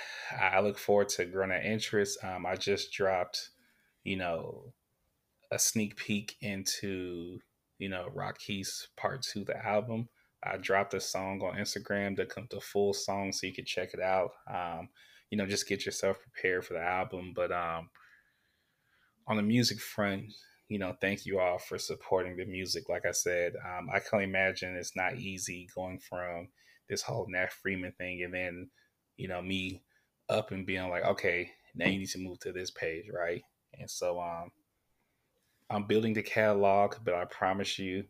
i 0.42 0.62
look 0.62 0.78
forward 0.78 1.10
to 1.10 1.25
growing 1.25 1.50
that 1.50 1.66
interest. 1.66 2.18
Um, 2.24 2.46
i 2.46 2.56
just 2.56 2.94
dropped 2.94 3.50
you 4.06 4.16
know 4.16 4.74
a 5.52 5.60
sneak 5.60 5.98
peek 5.98 6.38
into 6.42 7.40
you 7.79 7.89
know 7.89 8.08
rocky's 8.13 8.88
part 8.98 9.22
two 9.22 9.44
the 9.44 9.65
album 9.65 10.08
i 10.44 10.58
dropped 10.58 10.94
a 10.94 11.00
song 11.00 11.41
on 11.41 11.58
instagram 11.58 12.15
that 12.15 12.29
comes 12.29 12.50
to 12.50 12.60
full 12.60 12.94
song 12.94 13.32
so 13.32 13.48
you 13.48 13.53
can 13.53 13.65
check 13.65 13.94
it 13.94 14.01
out 14.01 14.32
um, 14.53 14.89
you 15.29 15.38
know, 15.38 15.46
just 15.46 15.67
get 15.67 15.86
yourself 15.86 16.17
prepared 16.22 16.65
for 16.65 16.74
the 16.74 16.82
album. 16.82 17.34
But 17.36 17.51
um, 17.51 17.89
on 19.27 19.38
the 19.38 19.44
music 19.44 19.79
front, 19.79 20.25
you 20.70 20.79
know, 20.79 20.96
thank 21.01 21.25
you 21.25 21.39
all 21.39 21.60
for 21.60 21.77
supporting 21.77 22.38
the 22.38 22.46
music. 22.46 22.89
Like 22.89 23.05
I 23.05 23.12
said, 23.12 23.53
um, 23.55 23.89
I 23.94 24.00
can 24.00 24.22
imagine 24.22 24.75
it's 24.75 24.96
not 24.96 25.17
easy 25.17 25.67
going 25.75 26.00
from 26.00 26.50
this 26.89 27.01
whole 27.01 27.25
Nat 27.29 27.51
Freeman 27.51 27.94
thing 27.98 28.24
and 28.24 28.34
then, 28.34 28.70
you 29.17 29.27
know, 29.27 29.41
me 29.41 29.84
up 30.29 30.51
and 30.51 30.65
being 30.65 30.89
like, 30.89 31.03
okay, 31.03 31.51
now 31.75 31.88
you 31.88 32.00
need 32.00 32.10
to 32.10 32.20
move 32.20 32.39
to 32.39 32.51
this 32.51 32.72
page, 32.72 33.05
right? 33.13 33.41
And 33.77 33.89
so 33.89 34.20
um, 34.20 34.51
I'm 35.69 35.88
building 35.88 36.13
the 36.13 36.22
catalog, 36.22 36.95
but 37.03 37.13
I 37.13 37.25
promise 37.25 37.79
you, 37.79 38.05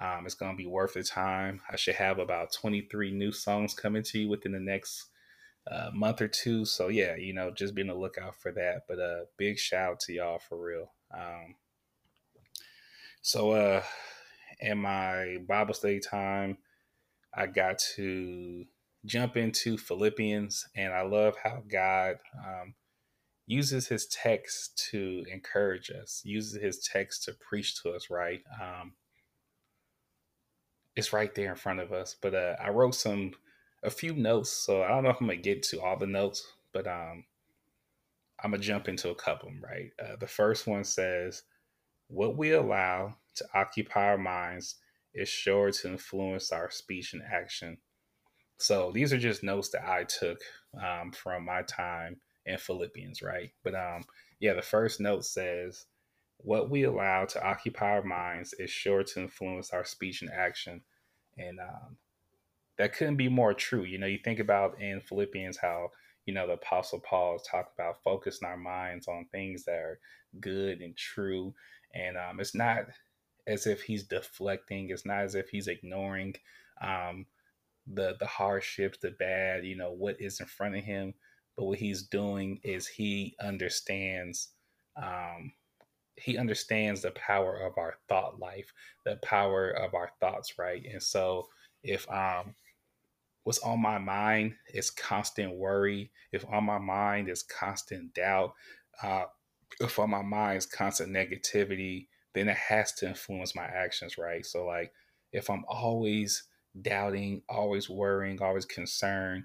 um, 0.00 0.24
it's 0.26 0.34
going 0.34 0.52
to 0.52 0.56
be 0.56 0.66
worth 0.66 0.94
the 0.94 1.02
time. 1.02 1.60
I 1.70 1.76
should 1.76 1.94
have 1.96 2.18
about 2.18 2.52
23 2.52 3.12
new 3.12 3.30
songs 3.30 3.74
coming 3.74 4.02
to 4.04 4.18
you 4.18 4.28
within 4.28 4.52
the 4.52 4.60
next 4.60 5.06
a 5.66 5.90
month 5.92 6.20
or 6.20 6.28
two. 6.28 6.64
So 6.64 6.88
yeah, 6.88 7.16
you 7.16 7.32
know, 7.32 7.50
just 7.50 7.74
being 7.74 7.88
a 7.88 7.94
lookout 7.94 8.36
for 8.36 8.52
that. 8.52 8.82
But 8.88 8.98
a 8.98 9.04
uh, 9.04 9.24
big 9.36 9.58
shout 9.58 9.92
out 9.92 10.00
to 10.00 10.12
y'all 10.12 10.38
for 10.38 10.62
real. 10.62 10.92
Um, 11.16 11.54
so 13.22 13.52
uh, 13.52 13.82
in 14.60 14.78
my 14.78 15.38
Bible 15.48 15.74
study 15.74 16.00
time, 16.00 16.58
I 17.34 17.46
got 17.46 17.78
to 17.96 18.64
jump 19.06 19.36
into 19.36 19.76
Philippians, 19.76 20.66
and 20.76 20.92
I 20.92 21.02
love 21.02 21.34
how 21.42 21.62
God 21.70 22.16
um, 22.38 22.74
uses 23.46 23.88
His 23.88 24.06
text 24.06 24.88
to 24.90 25.24
encourage 25.30 25.90
us, 25.90 26.22
uses 26.24 26.60
His 26.60 26.78
text 26.78 27.24
to 27.24 27.32
preach 27.32 27.82
to 27.82 27.90
us. 27.90 28.10
Right. 28.10 28.42
Um, 28.60 28.92
it's 30.96 31.12
right 31.12 31.34
there 31.34 31.50
in 31.50 31.56
front 31.56 31.80
of 31.80 31.92
us. 31.92 32.16
But 32.20 32.34
uh, 32.34 32.56
I 32.62 32.70
wrote 32.70 32.94
some 32.94 33.32
a 33.82 33.90
few 33.90 34.14
notes. 34.14 34.50
So 34.50 34.82
I 34.82 34.88
don't 34.88 35.04
know 35.04 35.10
if 35.10 35.20
I'm 35.20 35.26
gonna 35.26 35.38
get 35.38 35.62
to 35.64 35.80
all 35.80 35.96
the 35.96 36.06
notes, 36.06 36.46
but 36.72 36.86
um, 36.86 37.24
I'm 38.42 38.50
gonna 38.50 38.62
jump 38.62 38.88
into 38.88 39.10
a 39.10 39.14
couple. 39.14 39.50
Right. 39.60 39.90
Uh, 40.02 40.16
the 40.18 40.26
first 40.26 40.66
one 40.66 40.84
says, 40.84 41.42
"What 42.08 42.36
we 42.36 42.52
allow 42.52 43.16
to 43.36 43.46
occupy 43.54 44.06
our 44.06 44.18
minds 44.18 44.76
is 45.12 45.28
sure 45.28 45.70
to 45.70 45.88
influence 45.88 46.50
our 46.50 46.70
speech 46.70 47.12
and 47.12 47.22
action." 47.22 47.78
So 48.56 48.92
these 48.92 49.12
are 49.12 49.18
just 49.18 49.42
notes 49.42 49.68
that 49.70 49.86
I 49.86 50.04
took 50.04 50.38
um, 50.80 51.12
from 51.12 51.44
my 51.44 51.62
time 51.62 52.20
in 52.46 52.58
Philippians, 52.58 53.22
right? 53.22 53.50
But 53.62 53.74
um, 53.74 54.04
yeah, 54.40 54.54
the 54.54 54.62
first 54.62 55.00
note 55.00 55.24
says, 55.24 55.86
"What 56.38 56.70
we 56.70 56.84
allow 56.84 57.24
to 57.26 57.46
occupy 57.46 57.90
our 57.90 58.02
minds 58.02 58.54
is 58.54 58.70
sure 58.70 59.02
to 59.02 59.20
influence 59.20 59.70
our 59.70 59.84
speech 59.84 60.22
and 60.22 60.30
action." 60.30 60.82
And 61.36 61.58
um, 61.60 61.96
that 62.78 62.94
couldn't 62.94 63.16
be 63.16 63.28
more 63.28 63.54
true. 63.54 63.84
You 63.84 63.98
know, 63.98 64.06
you 64.06 64.18
think 64.22 64.38
about 64.38 64.80
in 64.80 65.00
Philippians 65.00 65.56
how, 65.56 65.90
you 66.26 66.34
know, 66.34 66.46
the 66.46 66.54
Apostle 66.54 67.00
Paul 67.00 67.38
talk 67.38 67.70
about 67.74 68.02
focusing 68.02 68.48
our 68.48 68.56
minds 68.56 69.08
on 69.08 69.26
things 69.30 69.64
that 69.64 69.76
are 69.76 69.98
good 70.40 70.80
and 70.80 70.96
true. 70.96 71.54
And 71.94 72.16
um, 72.16 72.40
it's 72.40 72.54
not 72.54 72.86
as 73.46 73.66
if 73.66 73.82
he's 73.82 74.04
deflecting, 74.04 74.90
it's 74.90 75.06
not 75.06 75.22
as 75.22 75.34
if 75.34 75.48
he's 75.50 75.68
ignoring 75.68 76.34
um, 76.82 77.26
the 77.86 78.16
the 78.18 78.26
hardships, 78.26 78.98
the 78.98 79.10
bad, 79.10 79.64
you 79.64 79.76
know, 79.76 79.92
what 79.92 80.16
is 80.18 80.40
in 80.40 80.46
front 80.46 80.76
of 80.76 80.84
him. 80.84 81.14
But 81.56 81.64
what 81.64 81.78
he's 81.78 82.02
doing 82.02 82.60
is 82.64 82.86
he 82.86 83.36
understands 83.40 84.50
um, 84.96 85.52
he 86.16 86.38
understands 86.38 87.02
the 87.02 87.10
power 87.12 87.56
of 87.56 87.76
our 87.76 87.94
thought 88.08 88.38
life, 88.38 88.72
the 89.04 89.16
power 89.16 89.70
of 89.70 89.94
our 89.94 90.10
thoughts, 90.20 90.58
right? 90.58 90.84
And 90.90 91.02
so 91.02 91.48
if 91.82 92.10
um 92.10 92.54
what's 93.44 93.58
on 93.60 93.80
my 93.80 93.98
mind 93.98 94.54
is 94.72 94.90
constant 94.90 95.54
worry, 95.54 96.10
if 96.32 96.44
on 96.50 96.64
my 96.64 96.78
mind 96.78 97.28
is 97.28 97.42
constant 97.42 98.14
doubt, 98.14 98.54
uh, 99.02 99.24
if 99.80 99.98
on 99.98 100.10
my 100.10 100.22
mind 100.22 100.58
is 100.58 100.66
constant 100.66 101.10
negativity, 101.10 102.08
then 102.34 102.48
it 102.48 102.56
has 102.56 102.92
to 102.94 103.08
influence 103.08 103.54
my 103.54 103.64
actions, 103.64 104.18
right? 104.18 104.44
So, 104.44 104.64
like, 104.64 104.92
if 105.32 105.50
I'm 105.50 105.64
always 105.68 106.44
doubting, 106.82 107.42
always 107.48 107.88
worrying, 107.88 108.40
always 108.42 108.64
concerned, 108.64 109.44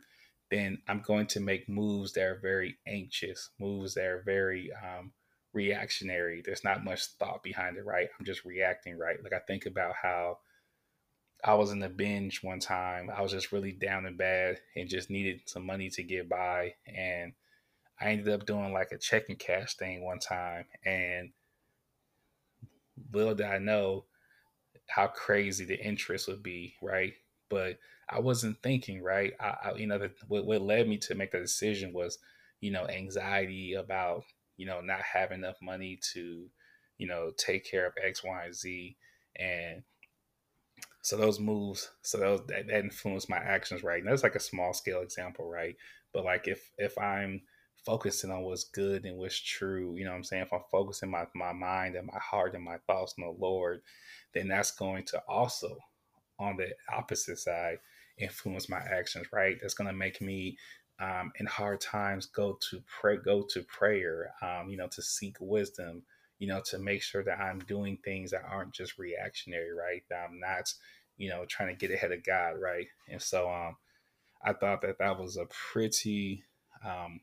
then 0.51 0.79
I'm 0.87 1.01
going 1.01 1.27
to 1.27 1.39
make 1.39 1.69
moves 1.69 2.13
that 2.13 2.23
are 2.23 2.39
very 2.41 2.77
anxious, 2.87 3.49
moves 3.59 3.93
that 3.93 4.05
are 4.05 4.23
very 4.25 4.71
um, 4.73 5.11
reactionary. 5.53 6.41
There's 6.43 6.63
not 6.63 6.83
much 6.83 7.05
thought 7.19 7.43
behind 7.43 7.77
it, 7.77 7.85
right? 7.85 8.09
I'm 8.19 8.25
just 8.25 8.45
reacting, 8.45 8.97
right? 8.97 9.21
Like, 9.23 9.33
I 9.33 9.39
think 9.39 9.65
about 9.65 9.93
how 10.01 10.39
I 11.43 11.53
was 11.53 11.71
in 11.71 11.81
a 11.83 11.89
binge 11.89 12.43
one 12.43 12.59
time. 12.59 13.09
I 13.15 13.21
was 13.21 13.31
just 13.31 13.51
really 13.51 13.71
down 13.71 14.05
and 14.05 14.17
bad 14.17 14.59
and 14.75 14.89
just 14.89 15.09
needed 15.09 15.41
some 15.45 15.65
money 15.65 15.89
to 15.91 16.03
get 16.03 16.27
by. 16.27 16.73
And 16.85 17.33
I 17.99 18.09
ended 18.09 18.29
up 18.29 18.45
doing 18.45 18.73
like 18.73 18.91
a 18.91 18.97
checking 18.97 19.37
cash 19.37 19.75
thing 19.75 20.03
one 20.03 20.19
time. 20.19 20.65
And 20.83 21.31
little 23.13 23.35
did 23.35 23.45
I 23.45 23.59
know 23.59 24.05
how 24.87 25.07
crazy 25.07 25.65
the 25.65 25.79
interest 25.79 26.27
would 26.27 26.43
be, 26.43 26.75
right? 26.81 27.13
But 27.49 27.79
I 28.09 28.19
wasn't 28.19 28.61
thinking, 28.61 29.01
right? 29.03 29.33
I, 29.39 29.55
I 29.65 29.73
you 29.75 29.87
know, 29.87 29.97
the, 29.99 30.11
what, 30.27 30.45
what 30.45 30.61
led 30.61 30.87
me 30.87 30.97
to 30.99 31.15
make 31.15 31.31
the 31.31 31.39
decision 31.39 31.93
was, 31.93 32.17
you 32.61 32.71
know, 32.71 32.87
anxiety 32.87 33.73
about, 33.73 34.23
you 34.57 34.65
know, 34.65 34.81
not 34.81 35.01
having 35.01 35.39
enough 35.39 35.57
money 35.61 35.99
to, 36.13 36.49
you 36.97 37.07
know, 37.07 37.31
take 37.37 37.69
care 37.69 37.87
of 37.87 37.93
X, 38.03 38.23
Y, 38.23 38.45
and 38.45 38.55
Z. 38.55 38.97
And 39.37 39.83
so 41.01 41.17
those 41.17 41.39
moves, 41.39 41.89
so 42.01 42.17
those 42.17 42.41
that, 42.47 42.67
that 42.67 42.83
influence 42.83 43.29
my 43.29 43.37
actions, 43.37 43.83
right? 43.83 44.01
And 44.01 44.11
that's 44.11 44.23
like 44.23 44.35
a 44.35 44.39
small 44.39 44.73
scale 44.73 45.01
example, 45.01 45.49
right? 45.49 45.75
But 46.13 46.25
like 46.25 46.47
if 46.47 46.71
if 46.77 46.97
I'm 46.97 47.41
focusing 47.85 48.31
on 48.31 48.43
what's 48.43 48.65
good 48.65 49.05
and 49.05 49.17
what's 49.17 49.39
true, 49.39 49.95
you 49.95 50.03
know 50.03 50.11
what 50.11 50.17
I'm 50.17 50.23
saying? 50.23 50.43
If 50.43 50.53
I'm 50.53 50.61
focusing 50.71 51.09
my, 51.09 51.25
my 51.33 51.53
mind 51.53 51.95
and 51.95 52.07
my 52.07 52.19
heart 52.19 52.53
and 52.53 52.63
my 52.63 52.77
thoughts 52.87 53.15
on 53.17 53.25
the 53.25 53.45
Lord, 53.45 53.81
then 54.33 54.47
that's 54.47 54.71
going 54.71 55.05
to 55.05 55.21
also, 55.27 55.77
on 56.39 56.57
the 56.57 56.69
opposite 56.93 57.39
side, 57.39 57.79
influence 58.17 58.69
my 58.69 58.79
actions, 58.79 59.27
right? 59.33 59.57
That's 59.61 59.73
going 59.73 59.89
to 59.89 59.95
make 59.95 60.21
me 60.21 60.57
um, 60.99 61.31
in 61.39 61.45
hard 61.45 61.81
times 61.81 62.25
go 62.27 62.57
to 62.69 62.81
pray, 63.01 63.17
go 63.17 63.43
to 63.51 63.63
prayer, 63.63 64.33
um, 64.41 64.69
you 64.69 64.77
know, 64.77 64.87
to 64.89 65.01
seek 65.01 65.37
wisdom, 65.39 66.03
you 66.39 66.47
know, 66.47 66.61
to 66.65 66.79
make 66.79 67.01
sure 67.03 67.23
that 67.23 67.39
I'm 67.39 67.59
doing 67.59 67.97
things 68.03 68.31
that 68.31 68.43
aren't 68.49 68.73
just 68.73 68.97
reactionary, 68.97 69.73
right? 69.73 70.03
That 70.09 70.27
I'm 70.29 70.39
not, 70.39 70.73
you 71.17 71.29
know, 71.29 71.45
trying 71.45 71.69
to 71.69 71.75
get 71.75 71.93
ahead 71.93 72.11
of 72.11 72.23
God, 72.25 72.53
right? 72.61 72.87
And 73.09 73.21
so, 73.21 73.49
um, 73.51 73.77
I 74.43 74.53
thought 74.53 74.81
that 74.81 74.99
that 74.99 75.19
was 75.19 75.37
a 75.37 75.47
pretty 75.47 76.43
um, 76.85 77.21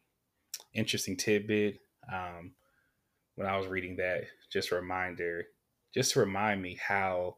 interesting 0.74 1.16
tidbit 1.16 1.80
um, 2.12 2.52
when 3.36 3.46
I 3.48 3.56
was 3.56 3.66
reading 3.66 3.96
that. 3.96 4.24
Just 4.52 4.72
a 4.72 4.76
reminder, 4.76 5.46
just 5.94 6.12
to 6.12 6.20
remind 6.20 6.62
me 6.62 6.78
how 6.80 7.36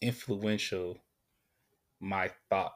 influential 0.00 0.98
my 2.00 2.30
thought 2.48 2.72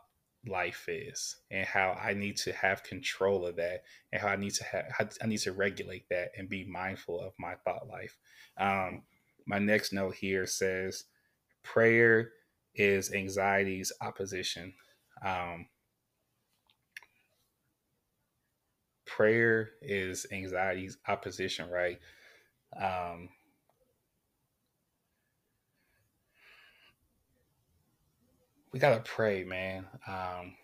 life 0.47 0.85
is 0.89 1.37
and 1.51 1.67
how 1.67 1.93
I 1.93 2.13
need 2.13 2.37
to 2.39 2.53
have 2.53 2.83
control 2.83 3.47
of 3.47 3.57
that 3.57 3.83
and 4.13 4.21
how 4.21 4.29
I 4.29 4.37
need 4.37 4.55
to 4.55 4.65
have 4.65 5.13
I 5.23 5.27
need 5.27 5.39
to 5.39 5.53
regulate 5.53 6.09
that 6.11 6.33
and 6.37 6.49
be 6.49 6.65
mindful 6.65 7.21
of 7.21 7.33
my 7.39 7.55
thought 7.65 7.89
life. 7.89 8.19
Um, 8.59 9.03
my 9.47 9.59
next 9.59 9.93
note 9.93 10.15
here 10.15 10.47
says 10.47 11.05
prayer 11.63 12.31
is 12.75 13.13
anxiety's 13.13 13.93
opposition. 14.01 14.75
Um, 15.25 15.67
prayer 19.07 19.71
is 19.81 20.27
anxiety's 20.33 20.99
opposition, 21.09 21.71
right? 21.71 21.99
Um, 22.77 23.29
we 28.75 28.81
gotta 28.81 29.03
pray, 29.03 29.45
man. 29.45 29.87
Um, 30.05 30.57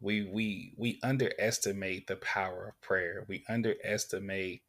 we 0.00 0.22
we 0.22 0.74
we 0.76 1.00
underestimate 1.02 2.06
the 2.06 2.14
power 2.14 2.68
of 2.68 2.80
prayer. 2.80 3.24
We 3.28 3.42
underestimate 3.48 4.62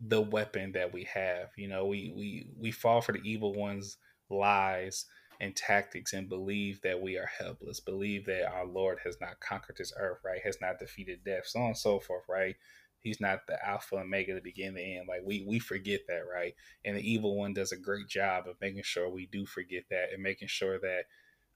the 0.00 0.22
weapon 0.22 0.72
that 0.72 0.94
we 0.94 1.04
have. 1.12 1.50
You 1.58 1.68
know, 1.68 1.84
we 1.84 2.10
we 2.16 2.46
we 2.58 2.70
fall 2.70 3.02
for 3.02 3.12
the 3.12 3.20
evil 3.22 3.52
one's 3.52 3.98
lies 4.30 5.04
and 5.40 5.54
tactics 5.54 6.14
and 6.14 6.26
believe 6.26 6.80
that 6.80 7.02
we 7.02 7.18
are 7.18 7.28
helpless, 7.38 7.80
believe 7.80 8.24
that 8.24 8.50
our 8.50 8.64
Lord 8.64 9.00
has 9.04 9.18
not 9.20 9.40
conquered 9.40 9.76
this 9.76 9.92
earth, 9.98 10.20
right? 10.24 10.40
Has 10.42 10.56
not 10.58 10.78
defeated 10.78 11.22
death, 11.22 11.48
so 11.48 11.60
on 11.60 11.66
and 11.66 11.76
so 11.76 12.00
forth, 12.00 12.24
right? 12.30 12.56
He's 13.04 13.20
not 13.20 13.46
the 13.46 13.64
alpha 13.64 13.96
and 13.96 14.06
omega, 14.06 14.34
the 14.34 14.40
beginning, 14.40 14.74
the 14.74 14.96
end. 14.96 15.08
Like 15.08 15.20
we 15.24 15.44
we 15.46 15.58
forget 15.58 16.00
that, 16.08 16.22
right? 16.32 16.54
And 16.84 16.96
the 16.96 17.08
evil 17.08 17.36
one 17.36 17.52
does 17.52 17.70
a 17.70 17.76
great 17.76 18.08
job 18.08 18.48
of 18.48 18.56
making 18.62 18.82
sure 18.82 19.10
we 19.10 19.26
do 19.26 19.44
forget 19.44 19.84
that 19.90 20.12
and 20.12 20.22
making 20.22 20.48
sure 20.48 20.78
that 20.80 21.04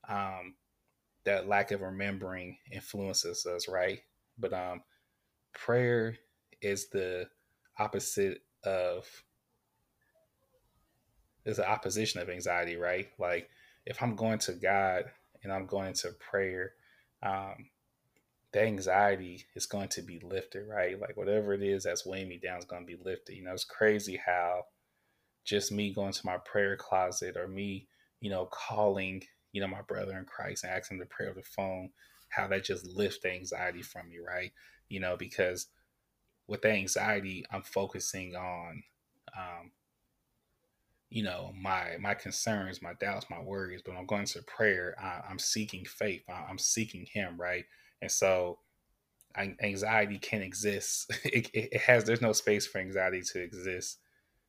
um, 0.09 0.57
that 1.25 1.49
lack 1.49 1.71
of 1.71 1.81
remembering 1.81 2.59
influences 2.71 3.47
us, 3.47 3.67
right? 3.67 4.01
But 4.39 4.53
um, 4.53 4.83
prayer 5.55 6.19
is 6.61 6.91
the 6.91 7.29
opposite 7.79 8.43
of 8.65 9.07
is 11.47 11.57
the 11.57 11.69
opposition 11.69 12.21
of 12.21 12.29
anxiety, 12.29 12.77
right? 12.77 13.09
Like 13.19 13.49
if 13.87 14.03
I'm 14.03 14.17
going 14.17 14.39
to 14.41 14.53
God 14.53 15.05
and 15.43 15.51
I'm 15.51 15.65
going 15.65 15.95
to 15.95 16.11
prayer, 16.31 16.73
um, 17.23 17.71
the 18.53 18.63
anxiety 18.63 19.45
is 19.55 19.67
going 19.67 19.89
to 19.89 20.03
be 20.03 20.21
lifted, 20.21 20.67
right? 20.67 20.99
Like 20.99 21.17
whatever 21.17 21.53
it 21.53 21.63
is 21.63 21.85
that's 21.85 22.07
weighing 22.07 22.29
me 22.29 22.39
down 22.43 22.59
is 22.59 22.65
going 22.65 22.87
to 22.87 22.97
be 22.97 23.03
lifted. 23.03 23.37
You 23.37 23.45
know, 23.45 23.53
it's 23.53 23.65
crazy 23.65 24.21
how 24.25 24.65
just 25.45 25.73
me 25.73 25.93
going 25.93 26.13
to 26.13 26.27
my 26.27 26.39
prayer 26.39 26.77
closet 26.77 27.37
or 27.37 27.49
me, 27.49 27.89
you 28.21 28.31
know, 28.31 28.47
calling, 28.47 29.23
you 29.53 29.61
know, 29.61 29.67
my 29.67 29.83
brother 29.83 30.19
in 30.19 30.25
Christ 30.25 30.65
and 30.65 30.73
asking 30.73 31.01
to 31.01 31.07
pray 31.07 31.27
over 31.27 31.41
the 31.41 31.47
phone, 31.47 31.91
how 32.31 32.47
that 32.49 32.65
just 32.65 32.87
lifts 32.87 33.25
anxiety 33.25 33.83
from 33.83 34.09
me, 34.09 34.19
right? 34.19 34.53
You 34.89 35.01
know, 35.01 35.17
because 35.17 35.67
with 36.47 36.63
the 36.63 36.71
anxiety, 36.71 37.45
I'm 37.51 37.63
focusing 37.63 38.35
on, 38.35 38.83
um, 39.37 39.73
you 41.11 41.23
know, 41.23 41.53
my 41.59 41.97
my 42.01 42.15
concerns, 42.15 42.83
my 42.83 42.93
doubts, 43.01 43.27
my 43.31 43.41
worries. 43.41 43.83
But 43.85 43.97
I'm 43.97 44.07
going 44.07 44.27
to 44.27 44.43
prayer. 44.43 44.95
I, 45.01 45.31
am 45.31 45.39
seeking 45.39 45.85
faith. 45.85 46.23
I, 46.29 46.45
I'm 46.49 46.59
seeking 46.59 47.07
Him, 47.07 47.39
right? 47.39 47.65
And 48.01 48.11
so 48.11 48.59
anxiety 49.37 50.19
can 50.19 50.43
exist. 50.43 51.11
It, 51.25 51.51
it, 51.53 51.81
has 51.83 52.05
there's 52.05 52.23
no 52.23 52.33
space 52.33 52.67
for 52.67 52.79
anxiety 52.79 53.23
to 53.23 53.41
exist 53.41 53.99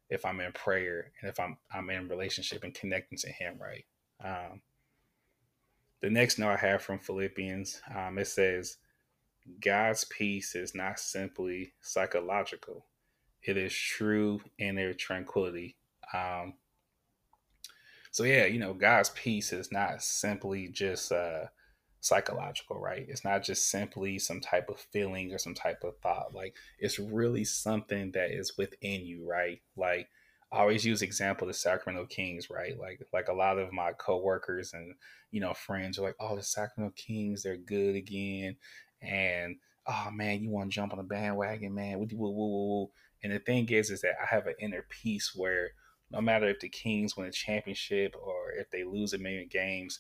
if 0.10 0.26
I'm 0.26 0.40
in 0.40 0.52
prayer 0.54 1.12
and 1.22 1.30
if 1.30 1.40
I'm 1.40 1.58
I'm 1.74 1.90
in 1.90 2.08
relationship 2.08 2.64
and 2.64 2.74
connecting 2.74 3.18
to 3.20 3.30
Him, 3.30 3.60
right? 3.60 3.86
Um, 4.24 4.62
the 6.02 6.10
next 6.10 6.40
note 6.40 6.52
I 6.52 6.58
have 6.58 6.82
from 6.82 7.00
Philippians, 7.00 7.82
um, 7.94 8.18
it 8.18 8.28
says, 8.28 8.78
God's 9.62 10.06
peace 10.06 10.56
is 10.56 10.74
not 10.74 11.00
simply 11.00 11.74
psychological; 11.82 12.86
it 13.44 13.58
is 13.58 13.74
true 13.74 14.42
inner 14.58 14.94
tranquility. 14.94 15.76
Um, 16.14 16.54
so 18.12 18.24
yeah, 18.24 18.46
you 18.46 18.60
know, 18.60 18.74
God's 18.74 19.10
peace 19.10 19.54
is 19.54 19.72
not 19.72 20.02
simply 20.02 20.68
just 20.70 21.12
uh, 21.12 21.46
psychological, 22.02 22.80
right? 22.80 23.06
It's 23.08 23.26
not 23.26 23.44
just 23.44 23.70
simply 23.70 24.20
some 24.20 24.40
type 24.40 24.70
of 24.70 24.80
feeling 24.80 25.34
or 25.34 25.38
some 25.38 25.54
type 25.54 25.84
of 25.84 25.98
thought. 25.98 26.34
Like 26.34 26.56
it's 26.80 27.00
really 27.00 27.44
something 27.44 28.12
that 28.12 28.32
is 28.32 28.58
within 28.58 29.06
you, 29.06 29.28
right? 29.30 29.62
Like 29.76 30.10
I 30.52 30.60
always 30.60 30.86
use 30.86 31.02
example 31.02 31.48
the 31.48 31.54
Sacramento 31.54 32.08
Kings, 32.08 32.50
right? 32.50 32.78
Like 32.80 33.02
like 33.14 33.28
a 33.28 33.34
lot 33.34 33.60
of 33.60 33.74
my 33.74 33.92
coworkers 33.94 34.74
and 34.74 34.96
you 35.32 35.42
know 35.42 35.54
friends 35.54 36.00
are 36.00 36.04
like, 36.04 36.16
oh, 36.20 36.36
the 36.36 36.44
Sacramento 36.44 36.94
Kings, 36.96 37.44
they're 37.44 37.58
good 37.58 37.96
again, 37.96 38.56
and 39.02 39.58
oh 39.86 40.10
man, 40.12 40.42
you 40.42 40.50
want 40.50 40.72
to 40.72 40.76
jump 40.76 40.94
on 40.94 40.98
the 40.98 41.04
bandwagon, 41.04 41.74
man? 41.74 42.08
And 43.22 43.34
the 43.34 43.40
thing 43.40 43.68
is, 43.70 43.90
is 43.90 44.02
that 44.02 44.16
I 44.22 44.34
have 44.34 44.48
an 44.48 44.56
inner 44.60 44.86
peace 44.90 45.34
where 45.36 45.72
no 46.12 46.22
matter 46.22 46.48
if 46.48 46.60
the 46.60 46.70
Kings 46.70 47.16
win 47.16 47.28
a 47.28 47.32
championship 47.32 48.16
or 48.20 48.52
if 48.52 48.72
they 48.72 48.84
lose 48.84 49.14
a 49.14 49.18
million 49.18 49.48
games, 49.52 50.00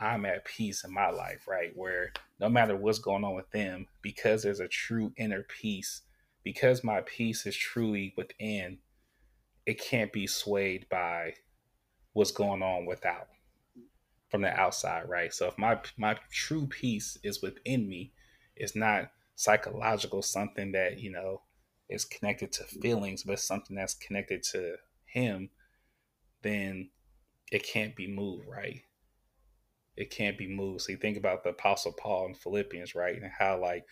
I'm 0.00 0.24
at 0.24 0.44
peace 0.44 0.84
in 0.84 0.92
my 0.92 1.10
life, 1.10 1.48
right? 1.48 1.72
Where 1.74 2.12
no 2.40 2.48
matter 2.48 2.76
what's 2.76 2.98
going 2.98 3.24
on 3.24 3.34
with 3.34 3.50
them, 3.50 3.86
because 4.02 4.42
there's 4.42 4.60
a 4.60 4.68
true 4.68 5.12
inner 5.16 5.42
peace, 5.42 6.02
because 6.44 6.84
my 6.84 7.00
peace 7.02 7.46
is 7.46 7.56
truly 7.56 8.14
within, 8.16 8.78
it 9.66 9.80
can't 9.80 10.12
be 10.12 10.26
swayed 10.26 10.88
by 10.88 11.34
what's 12.12 12.30
going 12.32 12.62
on 12.62 12.86
without 12.86 13.28
from 14.28 14.42
the 14.42 14.50
outside, 14.58 15.08
right? 15.08 15.32
So 15.32 15.46
if 15.46 15.58
my 15.58 15.80
my 15.96 16.16
true 16.30 16.66
peace 16.66 17.18
is 17.22 17.42
within 17.42 17.88
me, 17.88 18.12
it's 18.56 18.76
not 18.76 19.10
psychological, 19.34 20.22
something 20.22 20.72
that, 20.72 20.98
you 20.98 21.10
know, 21.10 21.42
is 21.88 22.04
connected 22.04 22.52
to 22.52 22.64
feelings, 22.64 23.22
but 23.22 23.40
something 23.40 23.76
that's 23.76 23.94
connected 23.94 24.42
to 24.42 24.76
him, 25.06 25.50
then 26.42 26.90
it 27.50 27.64
can't 27.64 27.96
be 27.96 28.06
moved, 28.06 28.46
right? 28.46 28.82
It 29.98 30.10
can't 30.10 30.38
be 30.38 30.46
moved. 30.46 30.82
So 30.82 30.92
you 30.92 30.98
think 30.98 31.16
about 31.16 31.42
the 31.42 31.50
Apostle 31.50 31.92
Paul 31.92 32.28
in 32.28 32.34
Philippians, 32.34 32.94
right? 32.94 33.20
And 33.20 33.30
how, 33.36 33.60
like, 33.60 33.84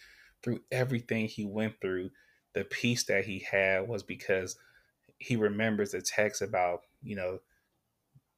through 0.43 0.61
everything 0.71 1.27
he 1.27 1.45
went 1.45 1.81
through, 1.81 2.11
the 2.55 2.65
peace 2.65 3.05
that 3.07 3.25
he 3.25 3.45
had 3.51 3.89
was 3.89 4.05
because 4.05 4.57
he 5.19 5.35
remembers 5.35 5.91
the 5.91 6.01
text 6.01 6.43
about, 6.43 6.83
you 7.03 7.17
know, 7.17 7.41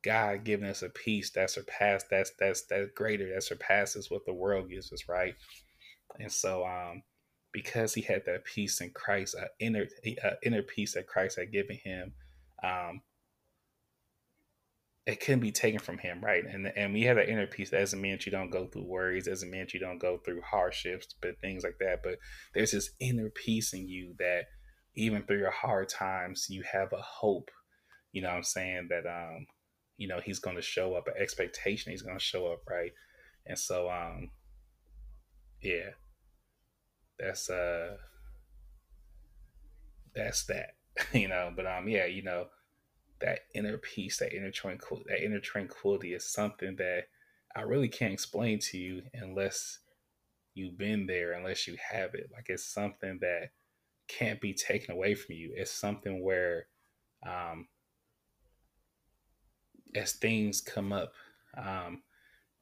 God 0.03 0.45
giving 0.45 0.69
us 0.69 0.83
a 0.83 0.89
peace 0.89 1.31
that 1.33 1.51
surpasses 1.51 2.09
that's 2.11 2.33
that's 2.39 2.63
that's 2.67 2.91
greater 2.95 3.35
that 3.35 3.43
surpasses 3.43 4.11
what 4.11 4.25
the 4.25 4.33
world 4.33 4.71
gives 4.71 4.91
us, 4.93 5.09
right? 5.09 5.35
And 6.19 6.33
so, 6.33 6.65
um, 6.65 7.03
because 7.53 7.93
he 7.93 8.01
had 8.01 8.25
that 8.25 8.45
peace 8.45 8.81
in 8.81 8.91
Christ, 8.91 9.37
uh, 9.39 9.49
inner 9.61 9.87
inner 10.43 10.63
peace 10.63 10.95
that 10.95 11.07
Christ 11.07 11.39
had 11.39 11.53
given 11.53 11.77
him, 11.77 12.15
um, 12.65 13.03
it 15.09 15.21
can't 15.21 15.41
be 15.41 15.51
taken 15.51 15.81
from 15.81 15.97
him, 15.97 16.21
right? 16.23 16.45
And 16.45 16.71
and 16.77 16.93
we 16.93 17.05
have 17.05 17.17
that 17.17 17.31
inner 17.31 17.47
peace. 17.47 17.71
That 17.71 17.79
doesn't 17.79 18.01
mean 18.01 18.13
that 18.13 18.27
you 18.27 18.31
don't 18.31 18.51
go 18.51 18.67
through 18.67 18.85
worries, 18.85 19.25
doesn't 19.25 19.51
mean 19.51 19.63
that 19.63 19.73
you 19.73 19.81
don't 19.81 19.99
go 19.99 20.19
through 20.19 20.43
hardships, 20.43 21.15
but 21.23 21.41
things 21.41 21.65
like 21.65 21.79
that. 21.81 22.03
But 22.03 22.19
there's 22.53 22.73
this 22.73 22.91
inner 23.01 23.31
peace 23.31 23.73
in 23.73 23.89
you 23.89 24.15
that 24.19 24.43
even 24.97 25.23
through 25.23 25.39
your 25.39 25.51
hard 25.51 25.89
times, 25.89 26.49
you 26.51 26.63
have 26.71 26.93
a 26.93 27.01
hope. 27.01 27.51
You 28.13 28.21
know 28.21 28.29
what 28.29 28.37
I'm 28.37 28.43
saying? 28.43 28.89
That 28.91 29.07
um, 29.09 29.47
you 29.97 30.09
know, 30.09 30.21
he's 30.23 30.41
gonna 30.41 30.61
show 30.61 30.95
up, 30.95 31.09
an 31.09 31.15
expectation 31.19 31.91
he's 31.91 32.03
gonna 32.03 32.21
show 32.21 32.53
up, 32.53 32.61
right? 32.69 32.93
And 33.47 33.59
so 33.59 33.89
um 33.91 34.29
yeah. 35.63 35.93
That's 37.19 37.49
uh 37.49 37.97
that's 40.15 40.45
that. 40.45 40.75
you 41.15 41.29
know, 41.29 41.51
but 41.57 41.67
um 41.67 41.89
yeah, 41.89 42.05
you 42.05 42.23
know, 42.23 42.49
that 43.21 43.41
inner 43.55 43.79
peace, 43.79 44.19
that 44.19 44.35
inner 44.35 44.51
tranquility, 44.51 45.07
that 45.11 45.25
inner 45.25 45.41
tranquility 45.41 46.15
is 46.15 46.25
something 46.25 46.77
that 46.77 47.05
I 47.57 47.63
really 47.63 47.89
can't 47.89 48.13
explain 48.13 48.59
to 48.61 48.79
you 48.79 49.03
unless 49.15 49.81
you've 50.55 50.79
been 50.79 51.07
there 51.07 51.33
unless 51.33 51.67
you 51.67 51.77
have 51.91 52.15
it. 52.15 52.31
Like 52.33 52.47
it's 52.49 52.65
something 52.65 53.19
that 53.21 53.51
can't 54.09 54.41
be 54.41 54.55
taken 54.55 54.95
away 54.95 55.15
from 55.15 55.37
you. 55.37 55.53
It's 55.55 55.71
something 55.71 56.23
where, 56.23 56.67
um, 57.27 57.69
as 59.95 60.13
things 60.13 60.61
come 60.61 60.93
up, 60.93 61.13
um, 61.57 62.03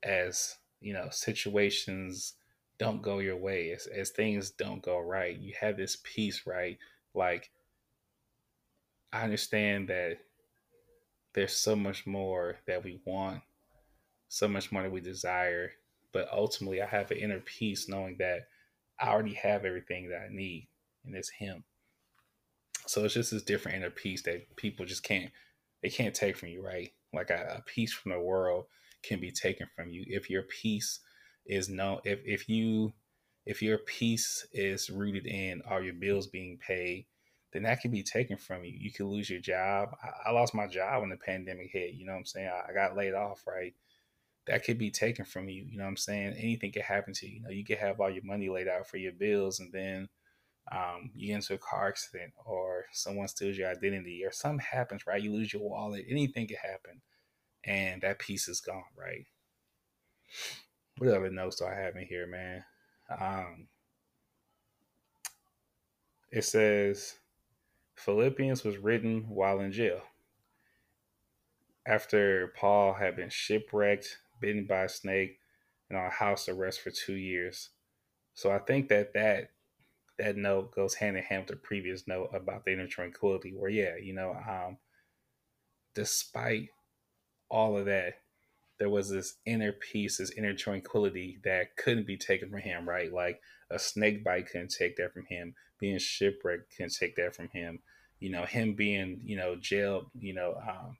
as 0.03 0.57
you 0.81 0.92
know, 0.92 1.09
situations 1.11 2.35
don't 2.79 3.03
go 3.03 3.19
your 3.19 3.37
way, 3.37 3.73
as, 3.73 3.87
as 3.87 4.11
things 4.11 4.51
don't 4.51 4.83
go 4.83 4.99
right, 5.01 5.38
you 5.38 5.55
have 5.61 5.77
this 5.77 5.99
peace, 6.03 6.42
right? 6.47 6.79
Like, 7.14 7.51
I 9.12 9.23
understand 9.23 9.88
that 9.88 10.19
there's 11.37 11.55
so 11.55 11.77
much 11.77 12.07
more 12.07 12.57
that 12.66 12.83
we 12.83 12.99
want, 13.05 13.42
so 14.29 14.49
much 14.49 14.72
more 14.72 14.83
that 14.83 14.90
we 14.90 15.01
desire, 15.01 15.70
but 16.12 16.29
ultimately, 16.33 16.81
I 16.81 16.87
have 16.87 17.11
an 17.11 17.18
inner 17.18 17.40
peace 17.40 17.88
knowing 17.88 18.16
that 18.18 18.49
I 18.99 19.09
already 19.09 19.35
have 19.35 19.66
everything 19.66 20.09
that 20.09 20.22
I 20.22 20.29
need, 20.31 20.66
and 21.05 21.14
it's 21.14 21.29
Him. 21.29 21.62
So 22.87 23.05
it's 23.05 23.14
just 23.14 23.33
this 23.33 23.42
different 23.42 23.77
inner 23.77 23.90
peace 23.90 24.22
that 24.22 24.57
people 24.57 24.87
just 24.87 25.03
can't 25.03 25.31
they 25.83 25.90
can't 25.90 26.14
take 26.14 26.37
from 26.37 26.49
you, 26.49 26.64
right? 26.64 26.90
Like 27.12 27.31
a, 27.31 27.59
a 27.59 27.62
peace 27.66 27.92
from 27.92 28.12
the 28.12 28.20
world 28.20 28.64
can 29.03 29.20
be 29.20 29.31
taken 29.31 29.68
from 29.77 29.90
you 29.90 30.05
if 30.07 30.31
your 30.31 30.42
peace 30.42 31.01
is 31.44 31.68
no 31.68 32.01
if 32.05 32.20
if 32.25 32.49
you 32.49 32.94
if 33.44 33.62
your 33.62 33.79
peace 33.79 34.46
is 34.53 34.88
rooted 34.88 35.27
in 35.27 35.62
all 35.70 35.83
your 35.83 35.94
bills 35.94 36.27
being 36.27 36.59
paid 36.59 37.07
then 37.57 37.62
that 37.62 37.81
can 37.81 37.90
be 37.90 38.03
taken 38.03 38.37
from 38.37 38.64
you. 38.64 38.73
You 38.79 38.92
could 38.92 39.07
lose 39.07 39.31
your 39.31 39.40
job. 39.40 39.97
I, 40.03 40.29
I 40.29 40.33
lost 40.33 40.55
my 40.55 40.66
job 40.66 41.01
when 41.01 41.09
the 41.09 41.16
pandemic 41.16 41.71
hit 41.71 41.95
you 41.95 42.05
know 42.05 42.12
what 42.12 42.19
i'm 42.19 42.27
saying? 42.27 42.49
I, 42.49 42.71
I, 42.71 42.75
got 42.75 42.97
laid 42.97 43.14
off 43.14 43.42
right? 43.47 43.75
That 44.47 44.62
could 44.62 44.79
be 44.79 44.90
taken 44.90 45.25
from 45.25 45.49
you 45.49 45.64
you 45.66 45.79
know 45.79 45.85
what 45.85 45.90
i'm 45.90 45.97
saying? 45.97 46.35
Anything 46.35 46.71
could 46.71 46.83
happen 46.83 47.14
to 47.14 47.27
you 47.27 47.37
you 47.37 47.42
know? 47.42 47.51
You 47.51 47.64
could 47.64 47.79
have 47.79 47.99
all 47.99 48.11
your 48.11 48.25
money 48.25 48.51
laid 48.51 48.69
out 48.69 48.87
for 48.87 48.99
your 48.99 49.12
bills 49.12 49.59
and 49.59 49.73
then 49.73 50.09
um, 50.71 51.11
you 51.14 51.29
get 51.29 51.37
into 51.37 51.55
a 51.55 51.59
car 51.59 51.88
accident 51.88 52.33
or 52.45 52.85
someone 52.92 53.29
steals 53.29 53.57
your 53.57 53.71
identity 53.71 54.23
or 54.23 54.33
something 54.33 54.59
happens 54.71 55.07
right? 55.07 55.23
You 55.23 55.33
lose 55.33 55.53
your 55.53 55.62
wallet. 55.62 56.05
Anything 56.11 56.47
could 56.47 56.59
happen 56.59 57.01
and 57.64 58.03
that 58.03 58.19
peace 58.19 58.49
is 58.49 58.61
gone, 58.61 58.85
right? 58.97 59.27
What 60.99 61.09
other 61.09 61.31
notes 61.31 61.57
do 61.57 61.64
I 61.64 61.75
have 61.75 61.97
in 61.97 62.07
here, 62.07 62.27
man? 62.27 62.64
Um, 63.19 63.69
it 66.31 66.45
says 66.45 67.14
Philippians 67.97 68.63
was 68.63 68.79
written 68.79 69.25
while 69.29 69.61
in 69.61 69.73
jail. 69.73 70.03
After 71.87 72.53
Paul 72.57 72.95
had 72.95 73.17
been 73.17 73.31
shipwrecked, 73.31 74.19
bitten 74.41 74.67
by 74.67 74.85
a 74.85 74.89
snake, 74.89 75.39
and 75.89 75.99
on 75.99 76.11
house 76.11 76.49
arrest 76.49 76.81
for 76.81 76.91
two 76.91 77.15
years. 77.15 77.71
So 78.35 78.51
I 78.51 78.59
think 78.59 78.89
that 78.89 79.15
that 79.15 79.51
that 80.19 80.37
note 80.37 80.75
goes 80.75 80.95
hand 80.95 81.17
in 81.17 81.23
hand 81.23 81.43
with 81.43 81.49
the 81.49 81.57
previous 81.57 82.07
note 82.09 82.31
about 82.33 82.65
the 82.65 82.73
inner 82.73 82.87
tranquility, 82.87 83.55
where 83.55 83.71
yeah, 83.71 83.97
you 83.97 84.15
know, 84.15 84.33
um, 84.33 84.79
despite 85.95 86.69
all 87.49 87.77
of 87.77 87.87
that, 87.87 88.15
there 88.79 88.91
was 88.91 89.11
this 89.11 89.37
inner 89.47 89.73
peace, 89.73 90.19
this 90.19 90.31
inner 90.33 90.55
tranquility 90.55 91.39
that 91.45 91.77
couldn't 91.77 92.07
be 92.07 92.17
taken 92.17 92.51
from 92.51 92.61
him, 92.61 92.89
right? 92.89 93.13
Like 93.13 93.41
a 93.71 93.79
snake 93.79 94.25
bite 94.25 94.51
couldn't 94.51 94.75
take 94.77 94.97
that 94.97 95.13
from 95.13 95.27
him. 95.27 95.55
Being 95.79 95.99
shipwrecked 95.99 96.75
couldn't 96.77 96.97
take 96.97 97.17
that 97.17 97.35
from 97.35 97.49
him. 97.49 97.81
You 98.21 98.31
know, 98.31 98.45
him 98.45 98.75
being, 98.75 99.21
you 99.25 99.37
know, 99.37 99.57
jailed, 99.57 100.07
you 100.19 100.35
know, 100.35 100.55
um, 100.67 100.97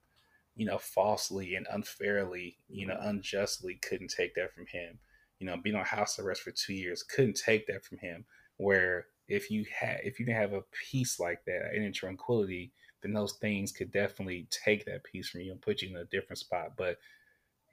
you 0.55 0.67
know, 0.67 0.79
falsely 0.79 1.55
and 1.55 1.67
unfairly, 1.71 2.57
you 2.69 2.87
know, 2.87 2.97
unjustly 3.01 3.75
couldn't 3.75 4.13
take 4.17 4.35
that 4.35 4.53
from 4.55 4.67
him. 4.67 4.99
You 5.39 5.47
know, 5.47 5.57
being 5.57 5.77
on 5.77 5.85
house 5.85 6.19
arrest 6.19 6.43
for 6.43 6.51
two 6.51 6.75
years 6.75 7.03
couldn't 7.03 7.37
take 7.37 7.67
that 7.67 7.85
from 7.85 7.99
him. 7.99 8.25
Where 8.57 9.07
if 9.29 9.51
you 9.51 9.67
had, 9.79 10.01
if 10.05 10.19
you 10.19 10.27
didn't 10.27 10.41
have 10.41 10.53
a 10.55 10.65
peace 10.91 11.21
like 11.21 11.45
that, 11.47 11.75
inner 11.75 11.91
tranquility, 11.91 12.73
then 13.03 13.13
those 13.13 13.35
things 13.35 13.73
could 13.73 13.93
definitely 13.93 14.47
take 14.51 14.85
that 14.87 15.05
peace 15.05 15.29
from 15.29 15.43
you 15.43 15.53
and 15.53 15.61
put 15.61 15.83
you 15.83 15.91
in 15.91 15.97
a 15.97 16.05
different 16.07 16.39
spot. 16.39 16.73
But 16.77 16.99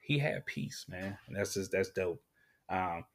he 0.02 0.20
had 0.20 0.46
peace, 0.46 0.86
man. 0.90 1.18
And 1.28 1.36
that's 1.36 1.54
just 1.54 1.72
that's 1.72 1.90
dope. 1.90 2.22
Um, 2.70 3.06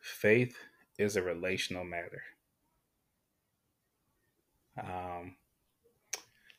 faith 0.00 0.56
is 1.02 1.16
a 1.16 1.22
relational 1.22 1.84
matter. 1.84 2.22
Um, 4.80 5.36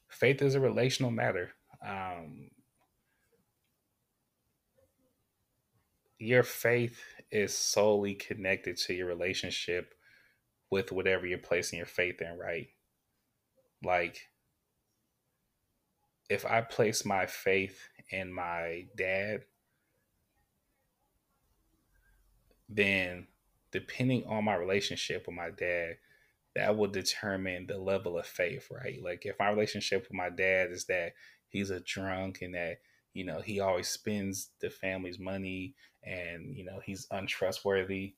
faith 0.10 0.42
is 0.42 0.56
a 0.56 0.60
relational 0.60 1.12
matter. 1.12 1.52
Um, 1.86 2.52
your 6.20 6.44
faith 6.44 7.00
is 7.32 7.58
solely 7.58 8.14
connected 8.14 8.78
to 8.78 8.94
your 8.94 9.08
relationship 9.08 9.94
with 10.70 10.92
whatever 10.92 11.26
you're 11.26 11.38
placing 11.38 11.78
your 11.78 11.86
faith 11.86 12.22
in, 12.22 12.38
right? 12.38 12.68
Like, 13.84 14.30
if 16.30 16.46
I 16.46 16.62
place 16.62 17.04
my 17.06 17.26
faith 17.26 17.80
in 18.10 18.32
my 18.32 18.86
dad, 18.96 19.42
then 22.70 23.28
depending 23.74 24.24
on 24.26 24.46
my 24.46 24.56
relationship 24.56 25.26
with 25.28 25.36
my 25.36 25.50
dad, 25.50 25.98
that 26.56 26.78
will 26.78 26.88
determine 26.88 27.66
the 27.68 27.78
level 27.78 28.18
of 28.18 28.26
faith, 28.26 28.68
right? 28.72 29.04
Like, 29.04 29.26
if 29.26 29.36
my 29.40 29.50
relationship 29.50 30.04
with 30.04 30.14
my 30.14 30.30
dad 30.30 30.72
is 30.72 30.86
that 30.86 31.14
he's 31.50 31.72
a 31.72 31.80
drunk 31.80 32.42
and 32.42 32.54
that, 32.54 32.78
you 33.14 33.26
know, 33.26 33.42
he 33.42 33.60
always 33.60 33.88
spends 33.90 34.52
the 34.62 34.70
family's 34.70 35.20
money 35.20 35.74
and, 36.04 36.56
you 36.56 36.64
know, 36.64 36.80
he's 36.86 37.08
untrustworthy, 37.12 38.14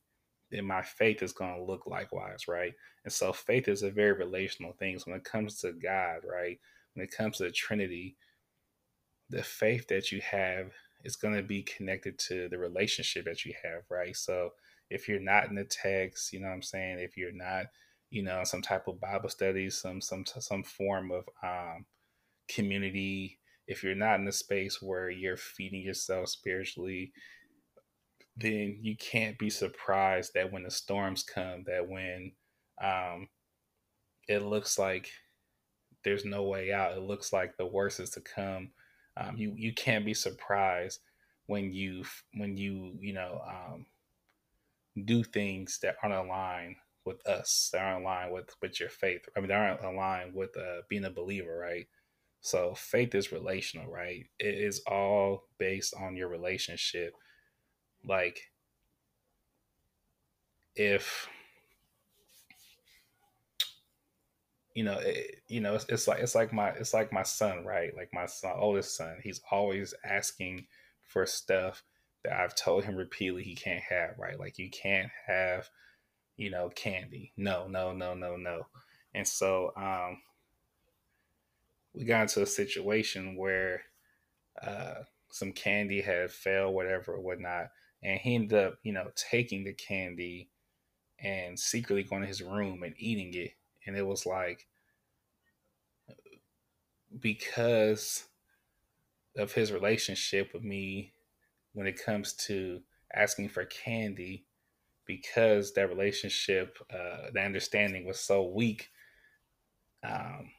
then 0.52 0.66
my 0.66 0.82
faith 0.82 1.24
is 1.24 1.32
going 1.32 1.56
to 1.56 1.64
look 1.64 1.88
likewise, 1.88 2.48
right? 2.48 2.74
And 3.06 3.14
so 3.14 3.32
faith 3.32 3.68
is 3.68 3.84
a 3.84 3.90
very 3.90 4.14
relational 4.14 4.74
thing. 4.74 5.00
So 5.00 5.12
when 5.12 5.20
it 5.20 5.24
comes 5.24 5.62
to 5.62 5.72
God, 5.72 6.20
right? 6.30 6.60
When 6.94 7.06
it 7.06 7.16
comes 7.16 7.38
to 7.38 7.44
the 7.44 7.52
Trinity, 7.52 8.18
the 9.30 9.44
faith 9.44 9.88
that 9.88 10.12
you 10.12 10.22
have 10.22 10.72
is 11.04 11.16
going 11.16 11.36
to 11.36 11.44
be 11.44 11.64
connected 11.64 12.20
to 12.20 12.50
the 12.50 12.58
relationship 12.58 13.26
that 13.26 13.46
you 13.46 13.54
have, 13.64 13.84
right? 13.90 14.16
So 14.16 14.52
if 14.90 15.08
you're 15.08 15.20
not 15.20 15.48
in 15.50 15.56
the 15.56 15.66
text, 15.66 16.34
you 16.34 16.40
know 16.40 16.48
what 16.48 16.54
I'm 16.54 16.62
saying? 16.62 17.00
If 17.00 17.18
you're 17.18 17.32
not, 17.32 17.66
you 18.10 18.24
know, 18.24 18.44
some 18.44 18.62
type 18.62 18.88
of 18.88 19.02
Bible 19.02 19.30
study, 19.30 19.70
some 19.70 20.02
some 20.02 20.26
some 20.26 20.64
form 20.64 21.12
of 21.12 21.28
um, 21.44 21.86
community, 22.48 23.40
if 23.68 23.84
you're 23.84 23.96
not 23.96 24.20
in 24.20 24.26
the 24.26 24.32
space 24.32 24.82
where 24.82 25.10
you're 25.10 25.38
feeding 25.38 25.82
yourself 25.82 26.30
spiritually, 26.30 27.12
then 28.38 28.80
you 28.82 28.96
can't 28.98 29.38
be 29.40 29.50
surprised 29.50 30.34
that 30.36 30.52
when 30.52 30.64
the 30.64 30.72
storms 30.72 31.24
come, 31.24 31.64
that 31.66 31.88
when 31.88 32.34
um, 32.82 33.28
it 34.28 34.40
looks 34.40 34.78
like 34.78 35.10
there's 36.04 36.26
no 36.26 36.44
way 36.44 36.72
out, 36.72 36.96
it 36.96 37.02
looks 37.02 37.34
like 37.34 37.58
the 37.58 37.66
worst 37.66 38.00
is 38.00 38.12
to 38.12 38.22
come. 38.22 38.72
Um, 39.18 39.38
you 39.38 39.54
you 39.56 39.74
can't 39.74 40.06
be 40.06 40.14
surprised 40.14 41.00
when 41.48 41.74
you 41.74 42.04
when 42.34 42.58
you 42.58 42.98
you 43.00 43.14
know 43.14 43.42
um, 43.48 43.86
do 45.04 45.24
things 45.24 45.80
that 45.82 45.96
aren't 46.02 46.16
aligned 46.16 46.78
with 47.06 47.26
us, 47.28 47.70
that 47.74 47.82
aren't 47.82 48.04
aligned 48.04 48.34
with 48.34 48.56
with 48.62 48.80
your 48.80 48.90
faith. 48.90 49.28
I 49.36 49.40
mean, 49.40 49.50
they 49.50 49.56
aren't 49.56 49.84
aligned 49.84 50.34
with 50.34 50.56
uh, 50.58 50.82
being 50.90 51.06
a 51.06 51.10
believer, 51.10 51.58
right? 51.58 51.88
So 52.42 52.76
faith 52.76 53.16
is 53.16 53.32
relational, 53.32 53.92
right? 53.92 54.26
It 54.40 54.56
is 54.56 54.82
all 54.88 55.46
based 55.58 55.94
on 56.00 56.16
your 56.16 56.28
relationship 56.30 57.16
like 58.08 58.52
if 60.76 61.28
you 64.74 64.84
know 64.84 65.00
it, 65.00 65.42
you 65.48 65.62
know 65.62 65.76
it's, 65.76 65.86
it's, 65.90 66.08
like 66.08 66.20
it's 66.20 66.36
like 66.36 66.52
my 66.54 66.70
it's 66.70 66.94
like 66.94 67.12
my 67.12 67.24
son 67.24 67.66
right 67.66 67.96
like 67.96 68.10
my 68.14 68.26
son 68.26 68.54
oldest 68.58 68.96
son 68.96 69.18
he's 69.24 69.42
always 69.52 69.94
asking 70.04 70.66
for 71.02 71.26
stuff 71.26 71.84
that 72.26 72.40
i've 72.40 72.56
told 72.56 72.84
him 72.84 72.96
repeatedly 72.96 73.44
he 73.44 73.56
can't 73.56 73.84
have 73.84 74.16
right? 74.18 74.40
Like 74.40 74.58
you 74.58 74.70
can't 74.70 75.12
have 75.28 75.70
you 76.38 76.50
know 76.50 76.70
candy. 76.70 77.32
No 77.38 77.68
no 77.68 77.94
no 77.94 78.14
no 78.14 78.36
no. 78.36 78.68
And 79.14 79.28
so 79.28 79.72
um 79.78 80.22
we 81.94 82.04
got 82.04 82.24
into 82.24 82.42
a 82.42 82.48
situation 82.48 83.36
where 83.38 83.84
uh 84.62 84.96
some 85.32 85.52
candy 85.52 86.02
had 86.02 86.32
failed 86.32 86.74
whatever 86.74 87.14
or 87.14 87.22
whatnot 87.22 87.70
and 88.04 88.20
he 88.20 88.36
ended 88.36 88.60
up, 88.60 88.76
you 88.84 88.94
know, 88.94 89.08
taking 89.16 89.64
the 89.64 89.74
candy 89.74 90.50
and 91.20 91.60
secretly 91.60 92.04
going 92.04 92.22
to 92.22 92.28
his 92.28 92.42
room 92.42 92.84
and 92.84 92.94
eating 92.98 93.34
it. 93.34 93.52
And 93.86 93.98
it 93.98 94.06
was 94.06 94.26
like 94.26 94.68
because 97.20 98.26
of 99.38 99.54
his 99.54 99.72
relationship 99.72 100.54
with 100.54 100.64
me 100.64 101.14
when 101.76 101.88
it 101.88 102.04
comes 102.04 102.34
to 102.34 102.82
asking 103.14 103.50
for 103.50 103.66
candy, 103.66 104.46
because 105.06 105.74
that 105.74 105.90
relationship, 105.90 106.78
uh, 106.92 107.30
the 107.34 107.42
understanding 107.42 108.06
was 108.06 108.20
so 108.20 108.44
weak, 108.44 108.90
um, 110.04 110.50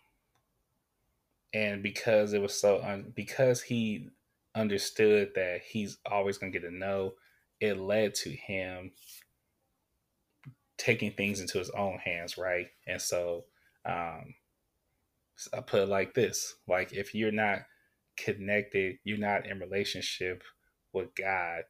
and 1.53 1.83
because 1.83 2.33
it 2.33 2.41
was 2.41 2.59
so 2.59 2.81
un- 2.83 3.13
because 3.17 3.63
he 3.63 4.11
understood 4.55 5.33
that 5.35 5.63
he's 5.63 5.99
always 6.07 6.39
gonna 6.39 6.53
get 6.53 6.65
a 6.65 6.71
no, 6.71 7.15
it 7.61 7.79
led 7.79 8.15
to 8.15 8.31
him 8.31 8.93
taking 10.79 11.13
things 11.13 11.41
into 11.41 11.59
his 11.59 11.71
own 11.71 11.99
hands, 11.99 12.37
right? 12.37 12.69
And 12.87 13.01
so 13.01 13.45
um, 13.87 14.35
I 15.55 15.61
put 15.61 15.83
it 15.83 15.89
like 15.89 16.15
this: 16.15 16.57
like 16.69 16.93
if 16.93 17.15
you're 17.15 17.33
not 17.33 17.61
connected, 18.17 18.99
you're 19.05 19.19
not 19.19 19.47
in 19.47 19.59
relationship 19.61 20.43
with 20.97 21.15
God 21.15 21.63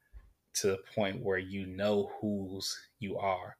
to 0.54 0.68
the 0.68 0.78
point 0.94 1.22
where 1.22 1.38
you 1.38 1.66
know 1.66 2.10
whose 2.20 2.78
you 2.98 3.18
are. 3.18 3.56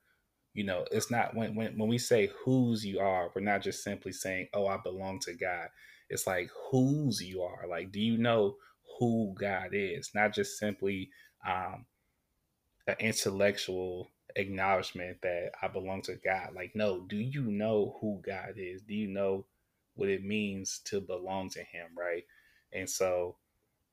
You 0.54 0.64
know, 0.64 0.86
it's 0.90 1.10
not 1.10 1.34
when 1.36 1.54
when 1.54 1.78
when 1.78 1.88
we 1.88 1.98
say 1.98 2.30
whose 2.44 2.86
you 2.86 3.00
are, 3.00 3.30
we're 3.34 3.42
not 3.42 3.62
just 3.62 3.84
simply 3.84 4.12
saying, 4.12 4.48
"Oh, 4.54 4.66
I 4.68 4.78
belong 4.78 5.20
to 5.20 5.34
God." 5.34 5.68
It's 6.08 6.26
like 6.26 6.50
whose 6.70 7.22
you 7.22 7.42
are. 7.42 7.66
Like, 7.68 7.92
do 7.92 8.00
you 8.00 8.16
know 8.16 8.56
who 8.98 9.34
God 9.38 9.70
is? 9.72 10.12
Not 10.14 10.32
just 10.34 10.58
simply 10.58 11.10
um, 11.46 11.84
an 12.86 12.96
intellectual 13.00 14.10
acknowledgement 14.36 15.18
that 15.22 15.50
I 15.62 15.68
belong 15.68 16.02
to 16.02 16.16
God. 16.16 16.50
Like, 16.54 16.72
no, 16.74 17.00
do 17.02 17.16
you 17.16 17.42
know 17.42 17.96
who 18.00 18.22
God 18.24 18.54
is? 18.56 18.82
Do 18.82 18.94
you 18.94 19.08
know 19.08 19.46
what 19.96 20.08
it 20.08 20.24
means 20.24 20.80
to 20.86 21.00
belong 21.00 21.50
to 21.50 21.60
Him, 21.60 21.88
right? 21.98 22.24
And 22.72 22.88
so, 22.88 23.36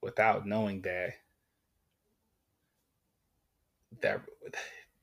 without 0.02 0.48
knowing 0.48 0.82
that, 0.84 1.14
that 4.02 4.22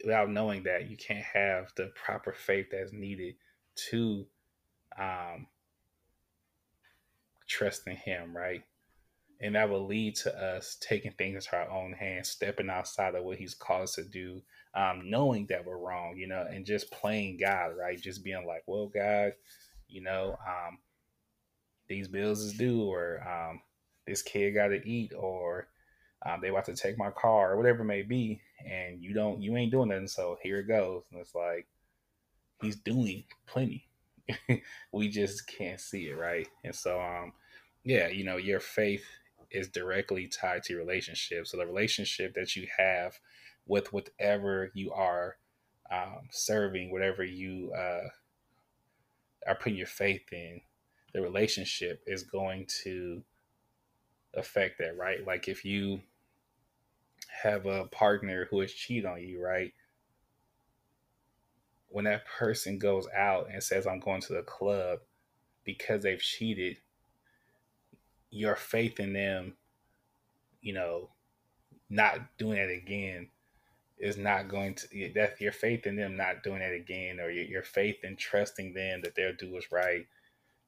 without 0.05 0.31
knowing 0.31 0.62
that, 0.64 0.90
you 0.90 0.96
can't 0.96 1.24
have 1.24 1.72
the 1.76 1.92
proper 1.94 2.33
faith 2.33 2.66
that's 2.70 2.92
needed 2.92 3.35
to 3.90 4.26
um, 4.98 5.46
trust 7.46 7.87
in 7.87 7.96
Him, 7.96 8.37
right? 8.37 8.62
And 9.40 9.55
that 9.55 9.70
will 9.70 9.87
lead 9.87 10.16
to 10.16 10.37
us 10.37 10.76
taking 10.81 11.12
things 11.12 11.46
into 11.46 11.57
our 11.57 11.70
own 11.70 11.92
hands, 11.92 12.29
stepping 12.29 12.68
outside 12.68 13.14
of 13.14 13.24
what 13.24 13.38
He's 13.38 13.55
called 13.55 13.85
us 13.85 13.94
to 13.94 14.05
do, 14.05 14.42
um, 14.74 15.03
knowing 15.05 15.46
that 15.46 15.64
we're 15.64 15.79
wrong, 15.79 16.16
you 16.16 16.29
know, 16.29 16.46
and 16.48 16.66
just 16.66 16.90
playing 16.90 17.38
God, 17.40 17.72
right? 17.79 18.00
Just 18.00 18.22
being 18.22 18.46
like, 18.46 18.62
well, 18.66 18.87
God, 18.87 19.33
you 19.88 20.03
know, 20.03 20.37
um, 20.46 20.79
these 21.88 22.07
bills 22.07 22.40
is 22.40 22.53
due, 22.53 22.83
or 22.83 23.26
um, 23.26 23.61
this 24.07 24.22
kid 24.22 24.53
got 24.53 24.68
to 24.68 24.88
eat, 24.88 25.12
or 25.16 25.68
um, 26.26 26.40
they 26.40 26.48
about 26.48 26.66
to 26.66 26.74
take 26.74 26.98
my 26.98 27.11
car, 27.11 27.52
or 27.52 27.56
whatever 27.56 27.83
it 27.83 27.87
may 27.87 28.02
be, 28.02 28.40
and 28.68 29.02
you 29.02 29.14
don't, 29.14 29.40
you 29.42 29.56
ain't 29.56 29.72
doing 29.72 29.88
nothing. 29.88 30.09
So 30.09 30.38
here 30.42 30.59
it 30.59 30.68
goes, 30.68 31.02
and 31.11 31.20
it's 31.20 31.35
like 31.35 31.66
he's 32.61 32.76
doing 32.76 33.24
plenty. 33.46 33.88
we 34.92 35.09
just 35.09 35.46
can't 35.46 35.80
see 35.80 36.09
it, 36.09 36.18
right? 36.18 36.46
And 36.64 36.74
so, 36.74 37.00
um, 37.00 37.33
yeah, 37.85 38.09
you 38.09 38.24
know, 38.24 38.37
your 38.37 38.61
faith 38.61 39.04
is 39.50 39.68
directly 39.68 40.28
tied 40.28 40.62
to 40.64 40.74
your 40.74 40.83
relationship. 40.83 41.46
So 41.46 41.56
the 41.56 41.66
relationship 41.66 42.35
that 42.35 42.54
you 42.54 42.68
have 42.76 43.18
with 43.66 43.92
whatever 43.92 44.70
you 44.74 44.92
are 44.92 45.37
um, 45.90 46.28
serving, 46.30 46.92
whatever 46.92 47.24
you 47.24 47.72
uh, 47.76 48.09
are 49.46 49.54
putting 49.56 49.78
your 49.78 49.87
faith 49.87 50.33
in, 50.33 50.61
the 51.12 51.20
relationship 51.20 52.02
is 52.06 52.22
going 52.22 52.66
to 52.85 53.22
affect 54.35 54.78
that, 54.78 54.96
right? 54.96 55.26
Like 55.26 55.48
if 55.48 55.64
you 55.64 56.00
have 57.42 57.66
a 57.66 57.84
partner 57.86 58.46
who 58.50 58.60
is 58.60 58.72
cheat 58.72 59.04
on 59.06 59.20
you, 59.20 59.42
right? 59.42 59.72
When 61.88 62.04
that 62.04 62.26
person 62.26 62.78
goes 62.78 63.06
out 63.16 63.48
and 63.52 63.62
says, 63.62 63.86
I'm 63.86 64.00
going 64.00 64.20
to 64.22 64.34
the 64.34 64.42
club 64.42 65.00
because 65.64 66.02
they've 66.02 66.20
cheated, 66.20 66.76
your 68.30 68.56
faith 68.56 69.00
in 69.00 69.12
them, 69.12 69.54
you 70.60 70.72
know, 70.72 71.10
not 71.88 72.20
doing 72.38 72.58
it 72.58 72.70
again 72.70 73.28
is 73.98 74.16
not 74.16 74.48
going 74.48 74.74
to 74.74 75.12
that 75.14 75.40
your 75.40 75.52
faith 75.52 75.86
in 75.86 75.96
them 75.96 76.16
not 76.16 76.42
doing 76.42 76.62
it 76.62 76.74
again 76.74 77.20
or 77.20 77.30
your, 77.30 77.44
your 77.44 77.62
faith 77.62 78.02
in 78.02 78.16
trusting 78.16 78.72
them 78.72 79.00
that 79.02 79.14
they'll 79.14 79.34
do 79.36 79.52
what's 79.52 79.70
right 79.70 80.06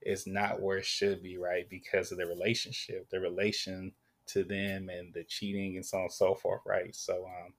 is 0.03 0.27
not 0.27 0.61
where 0.61 0.79
it 0.79 0.85
should 0.85 1.23
be 1.23 1.39
right 1.39 1.71
because 1.71 2.13
of 2.13 2.19
the 2.19 2.27
relationship 2.27 3.09
the 3.11 3.21
relation 3.21 3.93
to 4.33 4.45
them 4.45 4.89
and 4.89 5.13
the 5.15 5.25
cheating 5.25 5.77
and 5.77 5.85
so 5.85 5.99
on 5.99 6.03
and 6.05 6.13
so 6.13 6.35
forth 6.35 6.63
right? 6.67 6.95
So 6.95 7.27
um 7.27 7.53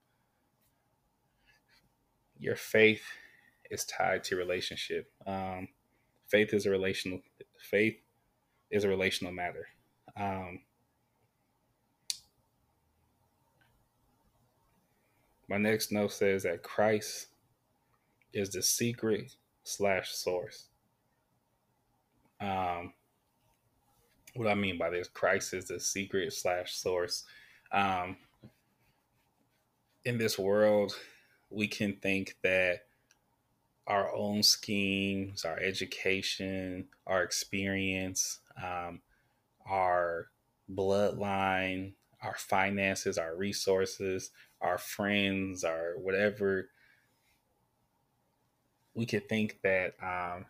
your 2.38 2.56
faith 2.56 3.04
is 3.70 3.84
tied 3.84 4.24
to 4.24 4.36
relationship. 4.36 5.10
Um 5.26 5.68
faith 6.28 6.52
is 6.52 6.66
a 6.66 6.70
relational 6.70 7.20
faith 7.58 7.96
is 8.70 8.84
a 8.84 8.88
relational 8.88 9.32
matter. 9.32 9.68
Um 10.18 10.60
My 15.48 15.58
next 15.58 15.92
note 15.92 16.12
says 16.12 16.44
that 16.44 16.62
Christ 16.62 17.28
is 18.32 18.50
the 18.50 18.62
secret 18.62 19.36
slash 19.62 20.12
source. 20.12 20.68
Um, 22.40 22.94
what 24.34 24.48
I 24.48 24.54
mean 24.54 24.78
by 24.78 24.90
this, 24.90 25.08
Christ 25.08 25.54
is 25.54 25.66
the 25.66 25.80
secret 25.80 26.32
slash 26.32 26.74
source. 26.74 27.24
Um, 27.72 28.16
in 30.04 30.18
this 30.18 30.38
world, 30.38 30.96
we 31.50 31.66
can 31.68 31.96
think 31.96 32.36
that 32.42 32.80
our 33.86 34.14
own 34.14 34.42
schemes, 34.42 35.44
our 35.44 35.58
education, 35.58 36.86
our 37.06 37.22
experience, 37.22 38.40
um, 38.62 39.00
our 39.68 40.28
bloodline, 40.72 41.92
our 42.22 42.34
finances, 42.36 43.18
our 43.18 43.36
resources, 43.36 44.30
our 44.60 44.78
friends, 44.78 45.62
our 45.64 45.94
whatever, 45.98 46.70
we 48.94 49.04
could 49.04 49.28
think 49.28 49.58
that 49.62 49.94
um, 50.02 50.46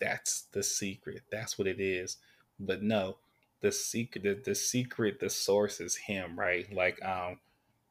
that's 0.00 0.42
the 0.52 0.62
secret. 0.62 1.22
That's 1.30 1.58
what 1.58 1.68
it 1.68 1.80
is. 1.80 2.16
But 2.58 2.82
no, 2.82 3.18
the 3.62 3.72
secret, 3.72 4.24
the, 4.24 4.40
the 4.44 4.56
secret, 4.56 5.20
the 5.20 5.30
source 5.30 5.80
is 5.80 5.96
Him, 5.96 6.38
right? 6.38 6.72
Like 6.74 7.04
um, 7.04 7.40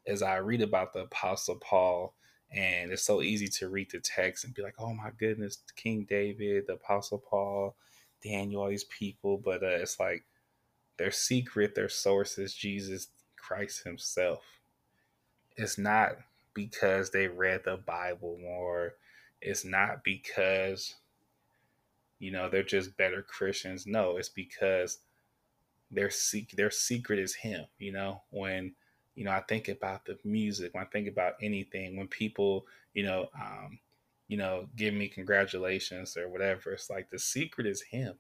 as 0.08 0.22
I 0.24 0.38
read 0.38 0.62
about 0.62 0.94
the 0.94 1.02
Apostle 1.02 1.58
Paul, 1.58 2.16
and 2.52 2.92
it's 2.92 3.04
so 3.04 3.22
easy 3.24 3.48
to 3.48 3.70
read 3.70 3.92
the 3.92 4.02
text 4.02 4.46
and 4.46 4.54
be 4.54 4.64
like, 4.64 4.76
"Oh 4.80 4.94
my 4.94 5.12
goodness, 5.20 5.60
King 5.78 6.06
David, 6.10 6.68
the 6.68 6.74
Apostle 6.76 7.20
Paul, 7.20 7.76
Daniel, 8.24 8.64
all 8.64 8.70
these 8.70 8.86
people," 8.86 9.38
but 9.38 9.64
uh, 9.64 9.68
it's 9.68 10.00
like 10.00 10.26
their 10.98 11.12
secret, 11.12 11.76
their 11.76 11.90
source 11.90 12.38
is 12.40 12.54
Jesus 12.56 13.10
Christ 13.38 13.84
Himself 13.86 14.44
it's 15.58 15.78
not 15.78 16.18
because 16.54 17.12
they 17.12 17.28
read 17.28 17.62
the 17.66 17.78
Bible 17.78 18.38
more. 18.42 18.96
It's 19.42 19.66
not 19.66 20.04
because, 20.04 20.96
you 22.20 22.32
know, 22.32 22.50
they're 22.50 22.64
just 22.64 22.98
better 22.98 23.22
Christians. 23.22 23.88
No, 23.88 24.18
it's 24.18 24.30
because 24.30 25.00
their 25.92 26.10
seek 26.10 26.52
their 26.52 26.72
secret 26.72 27.20
is 27.20 27.36
him. 27.36 27.66
You 27.78 27.92
know, 27.92 28.22
when 28.30 28.74
you 29.16 29.26
know 29.26 29.32
I 29.32 29.42
think 29.42 29.68
about 29.68 30.06
the 30.06 30.18
music, 30.24 30.74
when 30.74 30.84
I 30.84 30.88
think 30.88 31.08
about 31.08 31.34
anything, 31.42 31.98
when 31.98 32.08
people, 32.08 32.66
you 32.94 33.04
know, 33.04 33.30
um, 33.36 33.80
you 34.28 34.38
know, 34.38 34.68
give 34.76 34.94
me 34.94 35.08
congratulations 35.08 36.16
or 36.18 36.30
whatever, 36.30 36.72
it's 36.72 36.90
like 36.90 37.10
the 37.10 37.20
secret 37.20 37.68
is 37.68 37.82
him. 37.82 38.16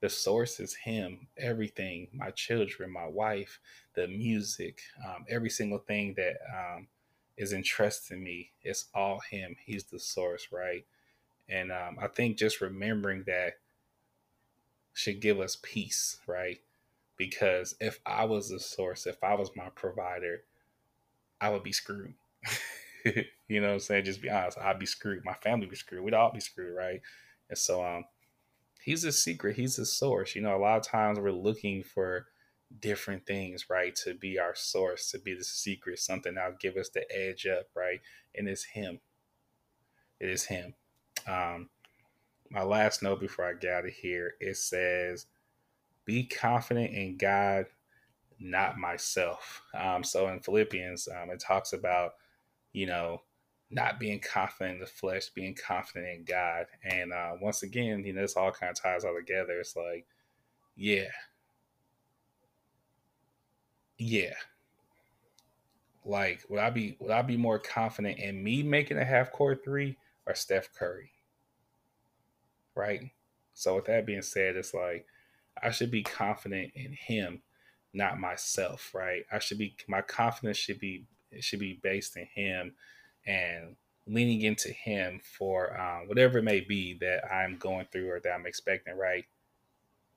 The 0.00 0.08
source 0.10 0.60
is 0.60 0.74
him. 0.74 1.28
Everything 1.38 2.08
my 2.12 2.30
children 2.30 2.92
my 2.92 3.06
wife 3.06 3.60
the 3.94 4.08
music 4.08 4.80
um, 5.06 5.24
every 5.28 5.50
single 5.50 5.78
thing 5.78 6.14
that 6.16 6.36
um, 6.54 6.88
is 7.38 7.52
entrusted 7.52 8.08
to 8.08 8.22
me 8.22 8.50
it's 8.62 8.86
all 8.94 9.20
him. 9.30 9.56
He's 9.64 9.84
the 9.84 9.98
source 9.98 10.48
right? 10.52 10.84
And 11.48 11.70
um, 11.72 11.96
i 12.02 12.08
think 12.08 12.36
just 12.38 12.60
remembering 12.60 13.24
that 13.26 13.54
should 14.96 15.20
give 15.20 15.38
us 15.38 15.58
peace 15.62 16.18
right? 16.26 16.58
Because 17.16 17.76
if 17.80 18.00
i 18.06 18.24
was 18.24 18.48
the 18.48 18.58
source 18.58 19.06
if 19.06 19.22
i 19.22 19.34
was 19.34 19.50
my 19.54 19.68
provider 19.74 20.42
i 21.40 21.48
would 21.50 21.62
be 21.62 21.72
screwed. 21.72 22.14
You 23.48 23.60
know 23.60 23.68
what 23.68 23.74
i'm 23.74 23.78
saying? 23.80 24.04
Just 24.04 24.20
be 24.20 24.30
honest 24.30 24.58
i'd 24.58 24.80
be 24.80 24.86
screwed. 24.86 25.24
My 25.24 25.34
family 25.34 25.66
would 25.66 25.70
be 25.70 25.76
screwed. 25.76 26.02
We'd 26.02 26.14
all 26.14 26.32
be 26.32 26.40
screwed 26.40 26.76
right? 26.76 27.00
And 27.48 27.56
so 27.56 27.84
um 27.84 28.04
he's 28.80 29.04
a 29.04 29.12
secret. 29.12 29.54
He's 29.56 29.78
a 29.78 29.86
source. 29.86 30.34
You 30.34 30.42
know 30.42 30.56
a 30.56 30.58
lot 30.58 30.78
of 30.78 30.82
times 30.82 31.20
we're 31.20 31.30
looking 31.30 31.84
for 31.84 32.26
different 32.80 33.24
things 33.24 33.70
right 33.70 33.94
to 33.94 34.14
be 34.14 34.40
our 34.40 34.54
source 34.56 35.12
to 35.12 35.20
be 35.20 35.34
the 35.34 35.44
secret 35.44 36.00
something 36.00 36.34
that'll 36.34 36.56
give 36.58 36.76
us 36.76 36.88
the 36.88 37.04
edge 37.16 37.46
up 37.46 37.66
right? 37.76 38.00
And 38.34 38.48
it's 38.48 38.64
him. 38.64 38.98
It 40.18 40.28
is 40.28 40.46
him. 40.46 40.74
Um 41.28 41.68
my 42.50 42.62
last 42.62 43.02
note 43.02 43.20
before 43.20 43.46
i 43.46 43.54
get 43.54 43.72
out 43.72 43.86
of 43.86 43.92
here 43.92 44.34
it 44.40 44.56
says 44.56 45.26
be 46.04 46.24
confident 46.24 46.92
in 46.94 47.16
god 47.16 47.66
not 48.38 48.78
myself 48.78 49.62
um 49.74 50.04
so 50.04 50.28
in 50.28 50.40
philippians 50.40 51.08
um 51.08 51.30
it 51.30 51.40
talks 51.40 51.72
about 51.72 52.12
you 52.72 52.86
know 52.86 53.20
not 53.70 53.98
being 53.98 54.20
confident 54.20 54.76
in 54.76 54.80
the 54.80 54.86
flesh, 54.86 55.30
being 55.30 55.54
confident 55.54 56.06
in 56.08 56.24
God. 56.24 56.66
And 56.84 57.12
uh, 57.12 57.32
once 57.40 57.62
again, 57.64 58.04
you 58.04 58.12
know, 58.12 58.22
this 58.22 58.36
all 58.36 58.52
kind 58.52 58.70
of 58.70 58.80
ties 58.80 59.04
all 59.04 59.14
together. 59.16 59.58
It's 59.60 59.76
like, 59.76 60.06
yeah, 60.76 61.08
yeah. 63.98 64.34
like 66.04 66.44
would 66.48 66.60
I 66.60 66.70
be 66.70 66.96
would 67.00 67.10
I 67.10 67.22
be 67.22 67.36
more 67.36 67.58
confident 67.58 68.18
in 68.18 68.42
me 68.42 68.62
making 68.62 68.98
a 68.98 69.04
half 69.04 69.32
court 69.32 69.62
three 69.64 69.96
or 70.26 70.34
Steph 70.34 70.72
Curry? 70.74 71.10
Right. 72.76 73.10
So 73.54 73.76
with 73.76 73.86
that 73.86 74.06
being 74.06 74.22
said, 74.22 74.56
it's 74.56 74.74
like 74.74 75.06
I 75.62 75.70
should 75.70 75.90
be 75.90 76.02
confident 76.02 76.72
in 76.74 76.92
him, 76.92 77.42
not 77.94 78.20
myself. 78.20 78.92
Right. 78.94 79.24
I 79.32 79.38
should 79.38 79.58
be 79.58 79.76
my 79.88 80.02
confidence 80.02 80.58
should 80.58 80.78
be 80.78 81.06
it 81.30 81.42
should 81.42 81.60
be 81.60 81.80
based 81.82 82.16
in 82.16 82.26
him 82.26 82.74
and 83.26 83.76
leaning 84.06 84.42
into 84.42 84.68
him 84.68 85.20
for 85.22 85.78
um, 85.80 86.08
whatever 86.08 86.38
it 86.38 86.44
may 86.44 86.60
be 86.60 86.96
that 87.00 87.24
I'm 87.32 87.56
going 87.58 87.86
through 87.90 88.10
or 88.10 88.20
that 88.20 88.32
I'm 88.32 88.46
expecting. 88.46 88.96
Right. 88.96 89.24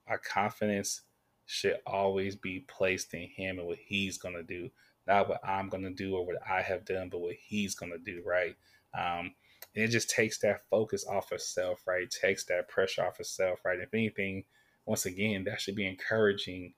My 0.07 0.17
confidence 0.17 1.01
should 1.45 1.79
always 1.87 2.35
be 2.35 2.59
placed 2.67 3.13
in 3.15 3.27
him 3.27 3.57
and 3.57 3.67
what 3.67 3.79
he's 3.83 4.19
to 4.19 4.43
do, 4.43 4.69
not 5.07 5.27
what 5.27 5.41
I'm 5.43 5.69
to 5.69 5.89
do 5.89 6.15
or 6.15 6.23
what 6.25 6.35
I 6.47 6.61
have 6.61 6.85
done, 6.85 7.09
but 7.09 7.21
what 7.21 7.35
he's 7.41 7.73
to 7.91 7.97
do, 7.97 8.21
right? 8.23 8.55
Um, 8.97 9.33
and 9.75 9.83
it 9.83 9.89
just 9.89 10.09
takes 10.09 10.39
that 10.39 10.61
focus 10.69 11.05
off 11.07 11.31
of 11.31 11.41
self, 11.41 11.85
right? 11.87 12.09
Takes 12.09 12.45
that 12.45 12.69
pressure 12.69 13.03
off 13.03 13.19
of 13.19 13.27
self, 13.27 13.59
right? 13.63 13.79
If 13.79 13.93
anything, 13.93 14.45
once 14.85 15.05
again, 15.05 15.43
that 15.45 15.61
should 15.61 15.75
be 15.75 15.87
encouraging 15.87 16.73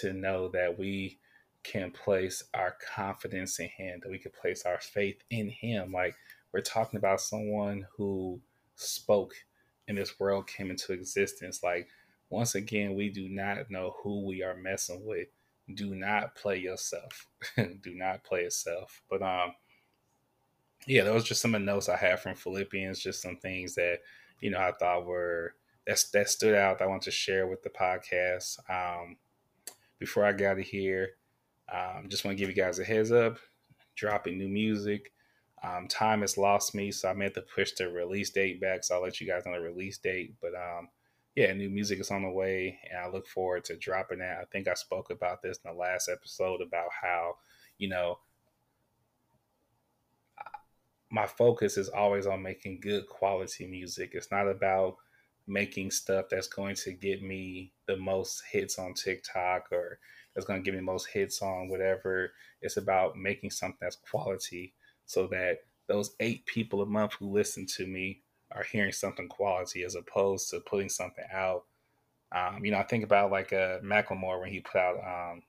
to 0.00 0.12
know 0.12 0.48
that 0.48 0.78
we 0.78 1.18
can 1.64 1.90
place 1.90 2.44
our 2.54 2.76
confidence 2.94 3.58
in 3.58 3.68
him, 3.68 4.00
that 4.02 4.10
we 4.10 4.18
can 4.18 4.32
place 4.40 4.64
our 4.64 4.78
faith 4.80 5.22
in 5.30 5.48
him. 5.48 5.92
Like 5.92 6.14
we're 6.52 6.60
talking 6.60 6.98
about 6.98 7.20
someone 7.20 7.86
who 7.96 8.40
spoke 8.76 9.34
and 9.86 9.96
this 9.96 10.20
world 10.20 10.46
came 10.46 10.70
into 10.70 10.92
existence. 10.92 11.62
Like 11.62 11.88
once 12.30 12.54
again, 12.54 12.94
we 12.94 13.08
do 13.08 13.28
not 13.28 13.70
know 13.70 13.96
who 14.02 14.26
we 14.26 14.42
are 14.42 14.56
messing 14.56 15.04
with. 15.06 15.28
Do 15.74 15.94
not 15.94 16.34
play 16.34 16.58
yourself. 16.58 17.26
do 17.56 17.94
not 17.94 18.24
play 18.24 18.42
yourself. 18.42 19.02
But 19.10 19.22
um, 19.22 19.54
yeah, 20.86 21.04
those 21.04 21.24
just 21.24 21.42
some 21.42 21.54
of 21.54 21.60
the 21.60 21.66
notes 21.66 21.88
I 21.88 21.96
have 21.96 22.20
from 22.20 22.34
Philippians. 22.34 23.00
Just 23.00 23.22
some 23.22 23.36
things 23.36 23.74
that 23.74 23.98
you 24.40 24.50
know 24.50 24.58
I 24.58 24.72
thought 24.72 25.06
were 25.06 25.54
that's 25.86 26.10
that 26.10 26.28
stood 26.28 26.54
out. 26.54 26.78
That 26.78 26.84
I 26.84 26.88
want 26.88 27.02
to 27.02 27.10
share 27.10 27.46
with 27.46 27.62
the 27.62 27.70
podcast. 27.70 28.58
Um, 28.70 29.16
before 29.98 30.24
I 30.24 30.32
got 30.32 30.58
of 30.58 30.64
here, 30.64 31.10
um, 31.72 32.08
just 32.08 32.24
want 32.24 32.36
to 32.36 32.40
give 32.40 32.54
you 32.54 32.62
guys 32.62 32.78
a 32.78 32.84
heads 32.84 33.12
up. 33.12 33.38
Dropping 33.96 34.38
new 34.38 34.48
music. 34.48 35.12
Um, 35.64 35.88
time 35.88 36.20
has 36.20 36.38
lost 36.38 36.74
me, 36.74 36.92
so 36.92 37.08
I 37.08 37.14
meant 37.14 37.34
to 37.34 37.42
push 37.42 37.72
the 37.72 37.88
release 37.88 38.30
date 38.30 38.60
back. 38.60 38.84
So 38.84 38.94
I'll 38.94 39.02
let 39.02 39.20
you 39.20 39.26
guys 39.26 39.42
know 39.44 39.52
the 39.52 39.60
release 39.60 39.98
date. 39.98 40.34
But 40.40 40.54
um, 40.54 40.88
yeah, 41.34 41.52
new 41.52 41.68
music 41.68 42.00
is 42.00 42.10
on 42.10 42.22
the 42.22 42.30
way, 42.30 42.78
and 42.90 42.98
I 42.98 43.08
look 43.08 43.26
forward 43.26 43.64
to 43.64 43.76
dropping 43.76 44.18
that. 44.20 44.38
I 44.40 44.44
think 44.52 44.68
I 44.68 44.74
spoke 44.74 45.10
about 45.10 45.42
this 45.42 45.58
in 45.64 45.70
the 45.70 45.76
last 45.76 46.08
episode 46.08 46.60
about 46.60 46.90
how, 47.02 47.34
you 47.78 47.88
know, 47.88 48.18
my 51.10 51.26
focus 51.26 51.76
is 51.76 51.88
always 51.88 52.26
on 52.26 52.42
making 52.42 52.80
good 52.80 53.06
quality 53.08 53.66
music. 53.66 54.10
It's 54.12 54.30
not 54.30 54.48
about 54.48 54.96
making 55.46 55.90
stuff 55.90 56.26
that's 56.30 56.48
going 56.48 56.74
to 56.74 56.92
get 56.92 57.22
me 57.22 57.72
the 57.86 57.96
most 57.96 58.42
hits 58.50 58.78
on 58.78 58.92
TikTok 58.92 59.72
or 59.72 59.98
that's 60.34 60.46
going 60.46 60.60
to 60.60 60.64
give 60.64 60.74
me 60.74 60.80
the 60.80 60.84
most 60.84 61.06
hits 61.06 61.40
on 61.40 61.68
whatever. 61.68 62.32
It's 62.60 62.76
about 62.76 63.16
making 63.16 63.50
something 63.50 63.78
that's 63.80 63.96
quality 63.96 64.74
so 65.06 65.26
that 65.28 65.60
those 65.86 66.14
eight 66.20 66.44
people 66.44 66.82
a 66.82 66.86
month 66.86 67.14
who 67.14 67.30
listen 67.30 67.66
to 67.76 67.86
me 67.86 68.20
are 68.52 68.62
hearing 68.62 68.92
something 68.92 69.28
quality 69.28 69.84
as 69.84 69.94
opposed 69.94 70.50
to 70.50 70.60
putting 70.60 70.90
something 70.90 71.24
out. 71.32 71.64
Um, 72.30 72.62
you 72.62 72.70
know, 72.70 72.78
I 72.78 72.82
think 72.82 73.04
about 73.04 73.30
like 73.30 73.54
uh, 73.54 73.80
Macklemore 73.80 74.40
when 74.40 74.50
he 74.50 74.60
put 74.60 74.80
out 74.80 74.96
um, 75.32 75.42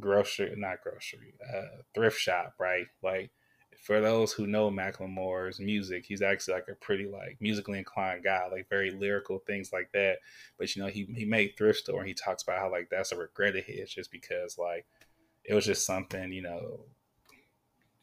grocery, 0.00 0.52
not 0.56 0.82
grocery, 0.82 1.34
uh, 1.54 1.82
thrift 1.94 2.18
shop, 2.18 2.54
right? 2.58 2.86
Like 3.02 3.30
for 3.80 4.00
those 4.00 4.32
who 4.32 4.46
know 4.46 4.70
Macklemore's 4.70 5.60
music, 5.60 6.04
he's 6.04 6.22
actually 6.22 6.54
like 6.54 6.68
a 6.68 6.74
pretty 6.74 7.06
like 7.06 7.36
musically 7.40 7.78
inclined 7.78 8.24
guy, 8.24 8.46
like 8.50 8.68
very 8.68 8.90
lyrical 8.90 9.38
things 9.38 9.72
like 9.72 9.90
that. 9.92 10.18
But 10.58 10.74
you 10.74 10.82
know, 10.82 10.88
he 10.88 11.04
he 11.16 11.24
made 11.24 11.54
thrift 11.56 11.80
store 11.80 12.00
and 12.00 12.08
he 12.08 12.14
talks 12.14 12.42
about 12.42 12.58
how 12.58 12.70
like 12.70 12.88
that's 12.90 13.12
a 13.12 13.16
regret 13.16 13.56
of 13.56 13.64
his 13.64 13.90
just 13.90 14.10
because 14.10 14.58
like 14.58 14.86
it 15.44 15.54
was 15.54 15.64
just 15.64 15.86
something 15.86 16.32
you 16.32 16.42
know, 16.42 16.80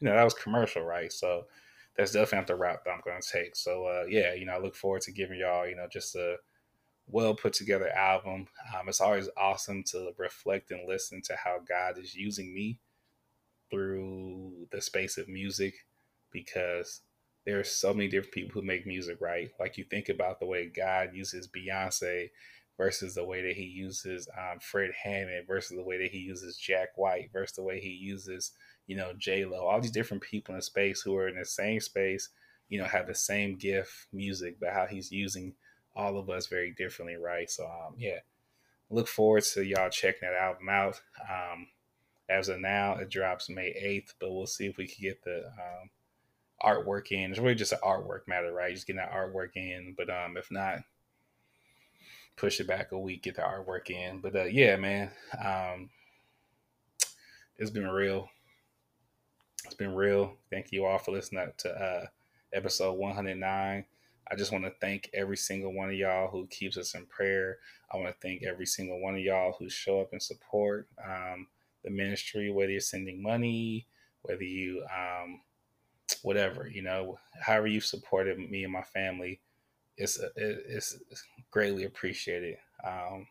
you 0.00 0.08
know 0.08 0.14
that 0.14 0.24
was 0.24 0.34
commercial, 0.34 0.82
right? 0.82 1.12
So 1.12 1.44
that's 1.96 2.12
definitely 2.12 2.46
the 2.46 2.58
route 2.58 2.84
that 2.84 2.90
I'm 2.90 3.00
going 3.04 3.20
to 3.20 3.28
take. 3.28 3.56
So 3.56 3.84
uh, 3.84 4.04
yeah, 4.08 4.34
you 4.34 4.46
know, 4.46 4.54
I 4.54 4.58
look 4.58 4.74
forward 4.74 5.02
to 5.02 5.12
giving 5.12 5.38
y'all, 5.38 5.66
you 5.66 5.76
know, 5.76 5.86
just 5.90 6.14
a 6.16 6.36
well 7.06 7.34
put 7.34 7.52
together 7.52 7.90
album. 7.90 8.48
Um, 8.74 8.88
it's 8.88 9.00
always 9.00 9.28
awesome 9.36 9.84
to 9.84 10.12
reflect 10.18 10.70
and 10.70 10.88
listen 10.88 11.22
to 11.22 11.36
how 11.36 11.58
God 11.66 11.98
is 11.98 12.14
using 12.14 12.52
me 12.52 12.78
through 13.70 13.95
the 14.70 14.80
space 14.80 15.18
of 15.18 15.28
music 15.28 15.74
because 16.32 17.02
there 17.44 17.58
are 17.60 17.64
so 17.64 17.94
many 17.94 18.08
different 18.08 18.34
people 18.34 18.60
who 18.60 18.66
make 18.66 18.86
music, 18.86 19.18
right? 19.20 19.50
Like 19.60 19.78
you 19.78 19.84
think 19.84 20.08
about 20.08 20.40
the 20.40 20.46
way 20.46 20.66
God 20.74 21.10
uses 21.14 21.48
Beyonce 21.48 22.30
versus 22.76 23.14
the 23.14 23.24
way 23.24 23.42
that 23.42 23.56
he 23.56 23.64
uses 23.64 24.28
um, 24.36 24.58
Fred 24.60 24.90
Hammond 25.02 25.46
versus 25.46 25.76
the 25.76 25.84
way 25.84 25.98
that 25.98 26.10
he 26.10 26.18
uses 26.18 26.56
Jack 26.56 26.88
White 26.96 27.30
versus 27.32 27.56
the 27.56 27.62
way 27.62 27.80
he 27.80 27.90
uses 27.90 28.52
you 28.86 28.96
know, 28.96 29.12
J 29.18 29.44
Lo, 29.44 29.66
all 29.66 29.80
these 29.80 29.90
different 29.90 30.22
people 30.22 30.54
in 30.54 30.62
space 30.62 31.02
who 31.02 31.16
are 31.16 31.28
in 31.28 31.36
the 31.38 31.44
same 31.44 31.80
space, 31.80 32.28
you 32.68 32.78
know, 32.78 32.86
have 32.86 33.06
the 33.06 33.14
same 33.14 33.56
gift, 33.56 34.06
music, 34.12 34.58
but 34.60 34.72
how 34.72 34.86
he's 34.86 35.10
using 35.10 35.54
all 35.94 36.18
of 36.18 36.30
us 36.30 36.46
very 36.46 36.72
differently, 36.76 37.16
right? 37.16 37.50
So, 37.50 37.64
um, 37.64 37.94
yeah, 37.98 38.20
look 38.90 39.08
forward 39.08 39.44
to 39.54 39.64
y'all 39.64 39.90
checking 39.90 40.28
that 40.28 40.40
album 40.40 40.68
out. 40.68 41.00
Um, 41.28 41.66
as 42.28 42.48
of 42.48 42.60
now, 42.60 42.96
it 42.96 43.10
drops 43.10 43.48
May 43.48 43.72
8th, 43.72 44.14
but 44.20 44.32
we'll 44.32 44.46
see 44.46 44.66
if 44.66 44.76
we 44.76 44.86
can 44.86 45.02
get 45.02 45.22
the 45.22 45.46
um, 45.46 45.90
artwork 46.62 47.12
in. 47.12 47.30
It's 47.30 47.38
really 47.38 47.54
just 47.54 47.72
an 47.72 47.78
artwork 47.84 48.26
matter, 48.26 48.52
right? 48.52 48.74
Just 48.74 48.86
getting 48.86 48.98
that 48.98 49.12
artwork 49.12 49.50
in. 49.54 49.94
But 49.96 50.10
um, 50.10 50.36
if 50.36 50.50
not, 50.50 50.80
push 52.36 52.60
it 52.60 52.66
back 52.66 52.92
a 52.92 52.98
week, 52.98 53.22
get 53.22 53.36
the 53.36 53.42
artwork 53.42 53.90
in. 53.90 54.20
But 54.20 54.34
uh, 54.34 54.44
yeah, 54.44 54.76
man, 54.76 55.10
um, 55.42 55.90
it's 57.58 57.70
been 57.70 57.88
real. 57.88 58.28
It's 59.64 59.74
been 59.74 59.94
real. 59.94 60.34
Thank 60.50 60.72
you 60.72 60.84
all 60.84 60.98
for 60.98 61.12
listening 61.12 61.48
to 61.58 61.70
uh, 61.70 62.06
episode 62.52 62.94
109. 62.94 63.84
I 64.28 64.34
just 64.34 64.50
want 64.50 64.64
to 64.64 64.72
thank 64.80 65.10
every 65.14 65.36
single 65.36 65.72
one 65.72 65.88
of 65.88 65.94
y'all 65.94 66.28
who 66.28 66.46
keeps 66.48 66.76
us 66.76 66.94
in 66.94 67.06
prayer. 67.06 67.58
I 67.92 67.96
want 67.96 68.08
to 68.08 68.16
thank 68.20 68.42
every 68.42 68.66
single 68.66 69.00
one 69.00 69.14
of 69.14 69.20
y'all 69.20 69.54
who 69.58 69.68
show 69.68 70.00
up 70.00 70.08
and 70.12 70.22
support 70.22 70.88
um, 71.04 71.46
the 71.86 71.92
ministry, 71.92 72.50
whether 72.50 72.72
you're 72.72 72.80
sending 72.80 73.22
money, 73.22 73.86
whether 74.22 74.42
you, 74.42 74.84
um, 74.94 75.40
whatever, 76.22 76.68
you 76.68 76.82
know, 76.82 77.16
however 77.40 77.68
you've 77.68 77.84
supported 77.84 78.38
me 78.38 78.64
and 78.64 78.72
my 78.72 78.82
family, 78.82 79.40
it's, 79.96 80.20
it's 80.36 80.98
greatly 81.50 81.84
appreciated. 81.84 82.56
Um, 82.84 83.26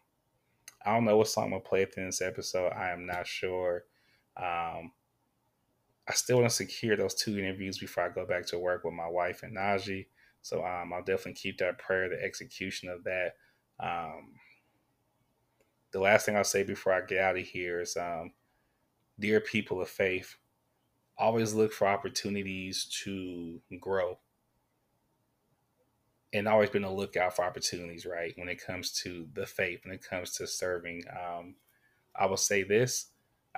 I 0.85 0.93
don't 0.93 1.05
know 1.05 1.17
what 1.17 1.27
song 1.27 1.53
I'm 1.53 1.59
to 1.61 1.67
play 1.67 1.85
in 1.97 2.05
this 2.05 2.21
episode. 2.21 2.71
I 2.71 2.91
am 2.91 3.05
not 3.05 3.27
sure. 3.27 3.83
Um, 4.37 4.91
I 6.07 6.13
still 6.13 6.37
want 6.37 6.49
to 6.49 6.55
secure 6.55 6.95
those 6.95 7.13
two 7.13 7.37
interviews 7.37 7.77
before 7.77 8.05
I 8.05 8.09
go 8.09 8.25
back 8.25 8.45
to 8.47 8.59
work 8.59 8.83
with 8.83 8.93
my 8.93 9.07
wife 9.07 9.43
and 9.43 9.57
Najee. 9.57 10.05
So 10.41 10.63
um, 10.63 10.93
I'll 10.93 11.03
definitely 11.03 11.33
keep 11.33 11.57
that 11.57 11.77
prayer, 11.77 12.07
the 12.07 12.23
execution 12.23 12.89
of 12.89 13.03
that. 13.03 13.33
Um, 13.79 14.33
the 15.91 15.99
last 15.99 16.25
thing 16.25 16.37
I'll 16.37 16.43
say 16.43 16.63
before 16.63 16.93
I 16.93 17.01
get 17.01 17.19
out 17.19 17.37
of 17.37 17.43
here 17.43 17.81
is, 17.81 17.97
um, 17.97 18.31
dear 19.19 19.39
people 19.39 19.81
of 19.81 19.89
faith, 19.89 20.35
always 21.17 21.53
look 21.53 21.71
for 21.71 21.87
opportunities 21.87 22.85
to 23.03 23.61
grow 23.79 24.17
and 26.35 26.49
always 26.49 26.69
been 26.69 26.83
a 26.83 26.93
lookout 26.93 27.33
for 27.33 27.45
opportunities, 27.45 28.05
right? 28.05 28.33
When 28.35 28.49
it 28.49 28.63
comes 28.63 28.91
to 29.03 29.25
the 29.33 29.45
faith, 29.45 29.85
when 29.85 29.93
it 29.93 30.03
comes 30.03 30.31
to 30.33 30.45
serving. 30.45 31.03
Um, 31.09 31.55
I 32.13 32.25
will 32.25 32.37
say 32.37 32.63
this 32.63 33.07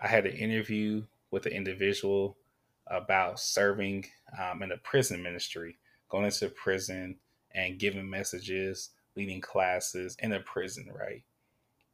I 0.01 0.07
had 0.07 0.27
an 0.27 0.37
interview 0.37 1.03
with 1.31 1.47
an 1.47 1.53
individual 1.53 2.37
about 2.85 3.39
serving 3.39 4.05
um, 4.39 4.61
in 4.61 4.71
a 4.71 4.77
prison 4.77 5.21
ministry, 5.23 5.77
going 6.09 6.25
into 6.25 6.49
prison 6.49 7.15
and 7.55 7.79
giving 7.79 8.07
messages, 8.07 8.91
leading 9.15 9.41
classes 9.41 10.15
in 10.19 10.33
a 10.33 10.39
prison, 10.39 10.87
right? 10.93 11.23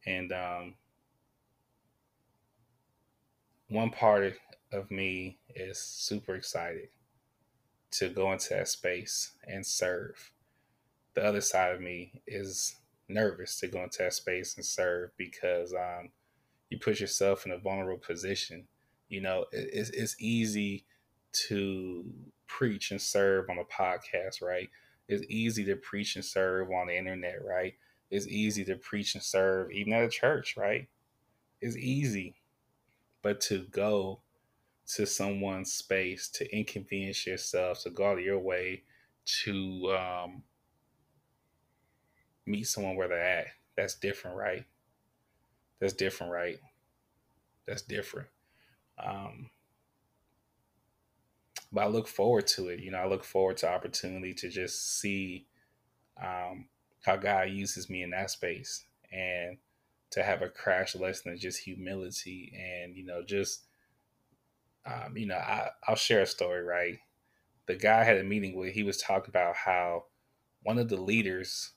And 0.06 0.32
um, 0.32 0.74
one 3.68 3.90
part 3.90 4.34
of 4.72 4.90
me 4.90 5.38
is 5.54 5.78
super 5.78 6.34
excited 6.34 6.88
to 7.92 8.08
go 8.08 8.32
into 8.32 8.50
that 8.50 8.68
space 8.68 9.32
and 9.46 9.64
serve. 9.64 10.32
The 11.14 11.24
other 11.24 11.40
side 11.40 11.74
of 11.74 11.80
me 11.80 12.22
is 12.26 12.76
nervous 13.08 13.60
to 13.60 13.68
go 13.68 13.82
into 13.84 13.98
that 13.98 14.14
space 14.14 14.56
and 14.56 14.64
serve 14.64 15.10
because 15.16 15.72
um, 15.72 16.10
you 16.70 16.78
put 16.78 17.00
yourself 17.00 17.46
in 17.46 17.52
a 17.52 17.58
vulnerable 17.58 18.02
position 18.04 18.66
you 19.08 19.20
know, 19.20 19.44
it's, 19.52 19.90
it's 19.90 20.16
easy 20.18 20.84
to 21.48 22.04
preach 22.46 22.90
and 22.90 23.00
serve 23.00 23.48
on 23.50 23.58
a 23.58 23.64
podcast, 23.64 24.42
right? 24.42 24.68
It's 25.08 25.24
easy 25.28 25.64
to 25.66 25.76
preach 25.76 26.16
and 26.16 26.24
serve 26.24 26.70
on 26.70 26.88
the 26.88 26.96
internet, 26.96 27.44
right? 27.44 27.74
It's 28.10 28.26
easy 28.26 28.64
to 28.64 28.76
preach 28.76 29.14
and 29.14 29.22
serve 29.22 29.70
even 29.70 29.92
at 29.92 30.04
a 30.04 30.08
church, 30.08 30.56
right? 30.56 30.88
It's 31.60 31.76
easy. 31.76 32.34
But 33.24 33.40
to 33.42 33.60
go 33.72 34.20
to 34.86 35.06
someone's 35.06 35.72
space 35.72 36.28
to 36.28 36.56
inconvenience 36.56 37.26
yourself 37.26 37.82
to 37.82 37.90
go 37.90 38.10
out 38.10 38.18
of 38.18 38.24
your 38.24 38.38
way 38.38 38.82
to 39.44 39.96
um, 39.96 40.42
meet 42.46 42.64
someone 42.64 42.96
where 42.96 43.08
they're 43.08 43.38
at. 43.40 43.46
That's 43.76 43.96
different, 43.96 44.36
right? 44.36 44.64
That's 45.80 45.94
different, 45.94 46.32
right? 46.32 46.58
That's 47.66 47.82
different. 47.82 48.28
Um, 49.02 49.50
but 51.72 51.84
I 51.84 51.86
look 51.88 52.06
forward 52.06 52.46
to 52.48 52.68
it. 52.68 52.80
You 52.80 52.90
know, 52.90 52.98
I 52.98 53.08
look 53.08 53.24
forward 53.24 53.56
to 53.58 53.70
opportunity 53.70 54.34
to 54.34 54.50
just 54.50 55.00
see 55.00 55.46
um, 56.22 56.66
how 57.04 57.16
God 57.16 57.50
uses 57.50 57.90
me 57.90 58.02
in 58.02 58.10
that 58.10 58.30
space 58.30 58.84
and 59.12 59.56
to 60.14 60.22
have 60.22 60.42
a 60.42 60.48
crash 60.48 60.94
lesson 60.94 61.32
of 61.32 61.38
just 61.38 61.60
humility 61.60 62.52
and 62.56 62.96
you 62.96 63.04
know 63.04 63.22
just 63.22 63.64
um, 64.86 65.16
you 65.16 65.26
know 65.26 65.36
I, 65.36 65.70
I'll 65.86 65.96
share 65.96 66.22
a 66.22 66.26
story 66.26 66.62
right. 66.62 66.98
The 67.66 67.76
guy 67.76 68.00
I 68.00 68.04
had 68.04 68.18
a 68.18 68.24
meeting 68.24 68.54
with, 68.56 68.74
he 68.74 68.82
was 68.82 68.98
talking 68.98 69.30
about 69.30 69.56
how 69.56 70.04
one 70.62 70.78
of 70.78 70.88
the 70.90 71.00
leaders, 71.00 71.72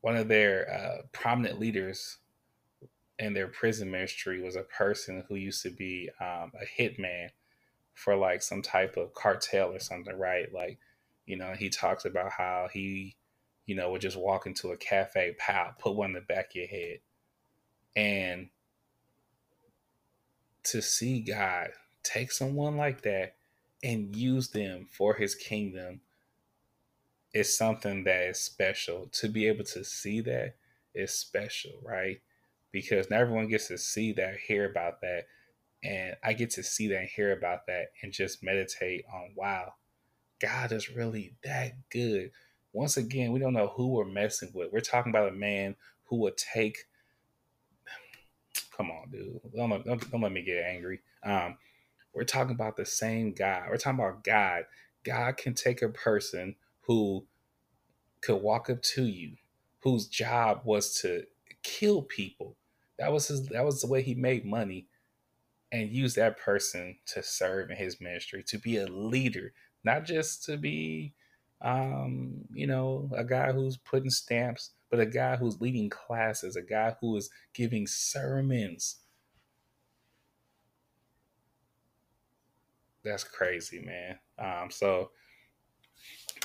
one 0.00 0.16
of 0.16 0.26
their 0.26 0.68
uh, 0.68 1.02
prominent 1.12 1.60
leaders 1.60 2.18
in 3.18 3.32
their 3.32 3.48
prison 3.48 3.90
ministry 3.90 4.40
was 4.40 4.56
a 4.56 4.62
person 4.62 5.24
who 5.28 5.36
used 5.36 5.62
to 5.62 5.70
be 5.70 6.10
um, 6.20 6.52
a 6.60 6.80
hitman 6.80 7.28
for 7.94 8.16
like 8.16 8.42
some 8.42 8.62
type 8.62 8.96
of 8.96 9.14
cartel 9.14 9.72
or 9.72 9.80
something, 9.80 10.16
right? 10.16 10.52
Like, 10.52 10.78
you 11.26 11.36
know, 11.36 11.52
he 11.58 11.68
talks 11.68 12.04
about 12.04 12.30
how 12.30 12.68
he, 12.72 13.16
you 13.66 13.74
know, 13.74 13.90
would 13.90 14.00
just 14.00 14.16
walk 14.16 14.46
into 14.46 14.70
a 14.70 14.76
cafe, 14.76 15.34
pow, 15.38 15.74
put 15.78 15.96
one 15.96 16.10
in 16.10 16.14
the 16.14 16.20
back 16.20 16.50
of 16.50 16.56
your 16.56 16.66
head. 16.68 16.98
And 17.96 18.48
to 20.64 20.82
see 20.82 21.20
God 21.20 21.70
take 22.02 22.30
someone 22.30 22.76
like 22.76 23.02
that 23.02 23.34
and 23.82 24.14
use 24.14 24.48
them 24.48 24.86
for 24.90 25.14
his 25.14 25.34
kingdom 25.34 26.00
is 27.32 27.56
something 27.56 28.04
that 28.04 28.28
is 28.28 28.40
special. 28.40 29.08
To 29.12 29.28
be 29.28 29.46
able 29.46 29.64
to 29.64 29.84
see 29.84 30.20
that 30.22 30.56
is 30.94 31.12
special, 31.12 31.72
right? 31.82 32.20
Because 32.72 33.10
not 33.10 33.20
everyone 33.20 33.48
gets 33.48 33.68
to 33.68 33.78
see 33.78 34.12
that, 34.14 34.36
hear 34.46 34.68
about 34.68 35.00
that. 35.02 35.26
And 35.82 36.16
I 36.24 36.32
get 36.32 36.50
to 36.50 36.62
see 36.62 36.88
that 36.88 36.98
and 36.98 37.08
hear 37.08 37.32
about 37.32 37.66
that 37.66 37.92
and 38.02 38.12
just 38.12 38.42
meditate 38.42 39.04
on 39.12 39.32
wow, 39.36 39.74
God 40.40 40.72
is 40.72 40.90
really 40.90 41.34
that 41.44 41.72
good. 41.90 42.30
Once 42.72 42.96
again, 42.96 43.32
we 43.32 43.38
don't 43.38 43.54
know 43.54 43.72
who 43.74 43.88
we're 43.88 44.04
messing 44.04 44.50
with. 44.54 44.72
We're 44.72 44.80
talking 44.80 45.10
about 45.10 45.28
a 45.28 45.32
man 45.32 45.76
who 46.04 46.16
will 46.16 46.32
take. 46.36 46.78
Come 48.78 48.92
on, 48.92 49.10
dude. 49.10 49.40
Don't, 49.56 49.70
don't, 49.86 50.12
don't 50.12 50.22
let 50.22 50.32
me 50.32 50.42
get 50.42 50.64
angry. 50.64 51.00
Um, 51.24 51.58
we're 52.14 52.24
talking 52.24 52.54
about 52.54 52.76
the 52.76 52.86
same 52.86 53.32
God. 53.32 53.64
We're 53.70 53.78
talking 53.78 54.00
about 54.00 54.24
God. 54.24 54.64
God 55.04 55.36
can 55.36 55.54
take 55.54 55.82
a 55.82 55.88
person 55.90 56.56
who 56.82 57.26
could 58.22 58.36
walk 58.42 58.70
up 58.70 58.82
to 58.82 59.04
you, 59.04 59.36
whose 59.80 60.06
job 60.08 60.62
was 60.64 61.00
to 61.02 61.24
kill 61.62 62.02
people. 62.02 62.56
That 62.98 63.12
was 63.12 63.28
his 63.28 63.48
that 63.48 63.64
was 63.64 63.80
the 63.80 63.88
way 63.88 64.02
he 64.02 64.14
made 64.14 64.44
money 64.44 64.88
and 65.72 65.90
use 65.90 66.14
that 66.14 66.38
person 66.38 66.96
to 67.06 67.22
serve 67.22 67.70
in 67.70 67.76
his 67.76 68.00
ministry, 68.00 68.42
to 68.44 68.58
be 68.58 68.78
a 68.78 68.86
leader, 68.86 69.52
not 69.84 70.04
just 70.04 70.44
to 70.46 70.56
be 70.56 71.14
um, 71.60 72.44
you 72.52 72.66
know, 72.66 73.10
a 73.16 73.24
guy 73.24 73.52
who's 73.52 73.76
putting 73.76 74.10
stamps, 74.10 74.72
but 74.90 75.00
a 75.00 75.06
guy 75.06 75.36
who's 75.36 75.60
leading 75.60 75.90
classes, 75.90 76.56
a 76.56 76.62
guy 76.62 76.94
who 77.00 77.16
is 77.16 77.30
giving 77.54 77.86
sermons. 77.86 78.96
That's 83.04 83.24
crazy, 83.24 83.80
man. 83.80 84.18
Um, 84.38 84.70
so 84.70 85.10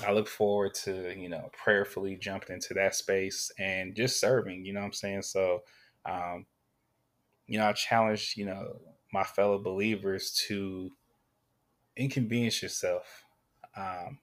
I 0.06 0.12
look 0.12 0.28
forward 0.28 0.74
to, 0.86 1.14
you 1.18 1.30
know, 1.30 1.50
prayerfully 1.52 2.16
jumping 2.16 2.56
into 2.56 2.74
that 2.76 2.96
space 2.96 3.52
and 3.60 3.96
just 3.96 4.20
serving, 4.20 4.66
you 4.66 4.74
know 4.74 4.80
what 4.80 4.88
I'm 4.88 4.94
saying? 4.94 5.22
So, 5.24 5.64
um, 6.06 6.46
you 7.46 7.60
know, 7.60 7.68
I 7.68 7.74
challenge, 7.74 8.34
you 8.36 8.46
know, 8.46 8.80
my 9.12 9.24
fellow 9.24 9.60
believers 9.60 10.32
to 10.48 10.92
inconvenience 11.96 12.64
yourself. 12.64 13.26
Um, 13.78 14.20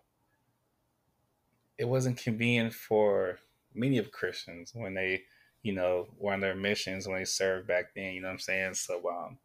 it 1.80 1.88
wasn't 1.88 2.18
convenient 2.18 2.74
for 2.74 3.38
many 3.74 3.96
of 3.96 4.12
Christians 4.12 4.72
when 4.74 4.92
they, 4.92 5.22
you 5.62 5.72
know, 5.72 6.08
were 6.18 6.34
on 6.34 6.40
their 6.40 6.54
missions 6.54 7.08
when 7.08 7.16
they 7.16 7.24
served 7.24 7.66
back 7.66 7.94
then. 7.96 8.12
You 8.12 8.20
know 8.20 8.28
what 8.28 8.34
I'm 8.34 8.38
saying? 8.38 8.74
So, 8.74 9.02
um, 9.08 9.38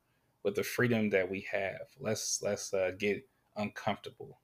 with 0.43 0.55
the 0.55 0.63
freedom 0.63 1.09
that 1.11 1.31
we 1.31 1.47
have, 1.49 1.88
let's 1.97 2.41
let's 2.43 2.73
uh, 2.73 2.91
get 2.99 3.25
uncomfortable, 3.55 4.38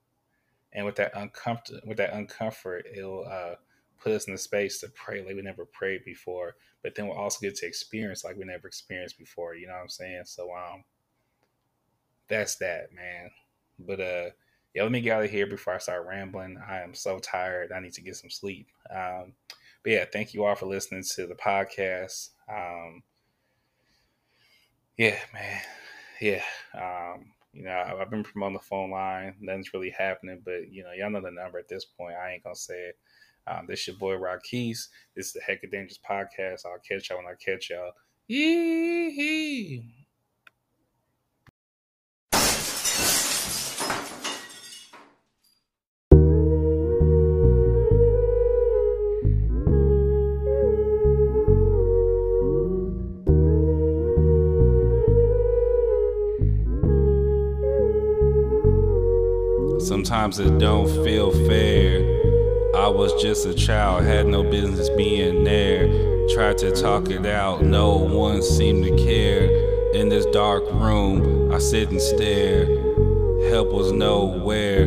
and 0.72 0.86
with 0.86 0.96
that 0.96 1.14
uncomfort 1.16 1.86
with 1.86 1.98
that 1.98 2.14
uncomfort, 2.14 2.84
it'll 2.96 3.26
uh, 3.30 3.56
put 4.02 4.14
us 4.14 4.26
in 4.26 4.34
the 4.34 4.38
space 4.38 4.80
to 4.80 4.88
pray 4.90 5.22
like 5.24 5.36
we 5.36 5.42
never 5.42 5.66
prayed 5.66 6.06
before. 6.06 6.56
But 6.84 6.96
then 6.96 7.08
we'll 7.08 7.18
also 7.18 7.42
get 7.42 7.56
to 7.58 7.68
experience 7.68 8.24
like 8.24 8.38
we 8.38 8.46
never 8.46 8.70
experienced 8.70 9.20
before. 9.20 9.54
You 9.54 9.68
know 9.68 9.74
what 9.74 9.82
I'm 9.82 9.90
saying? 9.90 10.24
So 10.26 10.50
um, 10.56 10.86
that's 12.30 12.56
that, 12.56 12.94
man. 12.96 13.32
But 13.78 14.00
uh, 14.00 14.30
yeah, 14.74 14.84
let 14.84 14.92
me 14.92 15.02
get 15.02 15.18
out 15.18 15.24
of 15.24 15.32
here 15.32 15.48
before 15.48 15.74
I 15.74 15.80
start 15.80 16.06
rambling. 16.08 16.58
I 16.68 16.82
am 16.82 16.94
so 16.94 17.20
tired. 17.20 17.72
I 17.72 17.80
need 17.80 17.94
to 17.94 18.02
get 18.02 18.16
some 18.16 18.30
sleep. 18.30 18.68
Um, 18.90 19.34
but 19.84 19.92
yeah, 19.92 20.06
thank 20.12 20.34
you 20.34 20.46
all 20.46 20.56
for 20.56 20.68
listening 20.68 21.04
to 21.16 21.28
the 21.28 21.36
podcast. 21.36 22.30
Um, 22.50 23.04
yeah, 24.98 25.18
man. 25.34 25.62
Yeah. 26.22 26.44
Um, 26.74 27.32
you 27.54 27.64
know, 27.64 27.98
I've 28.00 28.10
been 28.10 28.24
promoting 28.24 28.54
the 28.54 28.64
phone 28.64 28.92
line. 28.92 29.36
Nothing's 29.42 29.74
really 29.74 29.90
happening, 29.90 30.42
but 30.46 30.72
you 30.72 30.84
know, 30.84 30.92
y'all 30.92 31.10
know 31.10 31.22
the 31.22 31.32
number 31.32 31.60
at 31.60 31.68
this 31.68 31.86
point. 31.86 32.16
I 32.16 32.32
ain't 32.32 32.44
gonna 32.44 32.56
say 32.56 32.80
it. 32.80 32.98
Um, 33.48 33.66
this 33.68 33.88
your 33.88 33.98
boy 33.98 34.18
Keys. 34.44 34.90
This 35.16 35.28
is 35.28 35.34
the 35.34 35.42
Heck 35.42 35.64
of 35.64 35.72
Dangerous 35.72 36.00
podcast. 36.08 36.66
I'll 36.66 36.80
catch 36.88 37.10
y'all 37.10 37.18
when 37.18 37.28
I 37.28 37.36
catch 37.44 37.70
y'all. 37.70 37.92
Yee. 38.28 40.01
Sometimes 59.92 60.40
it 60.40 60.58
don't 60.58 60.88
feel 61.04 61.32
fair. 61.50 61.98
I 62.78 62.88
was 62.88 63.12
just 63.22 63.46
a 63.46 63.54
child, 63.54 64.06
had 64.06 64.26
no 64.26 64.42
business 64.42 64.88
being 64.92 65.44
there. 65.44 65.86
Tried 66.30 66.60
to 66.60 66.72
talk 66.72 67.10
it 67.10 67.26
out, 67.26 67.62
no 67.62 67.98
one 67.98 68.42
seemed 68.42 68.86
to 68.86 68.96
care. 68.96 69.50
In 69.94 70.08
this 70.08 70.26
dark 70.28 70.64
room, 70.72 71.52
I 71.52 71.58
sit 71.58 71.90
and 71.90 72.00
stare. 72.00 72.68
Help 73.50 73.74
was 73.74 73.92
nowhere. 73.92 74.84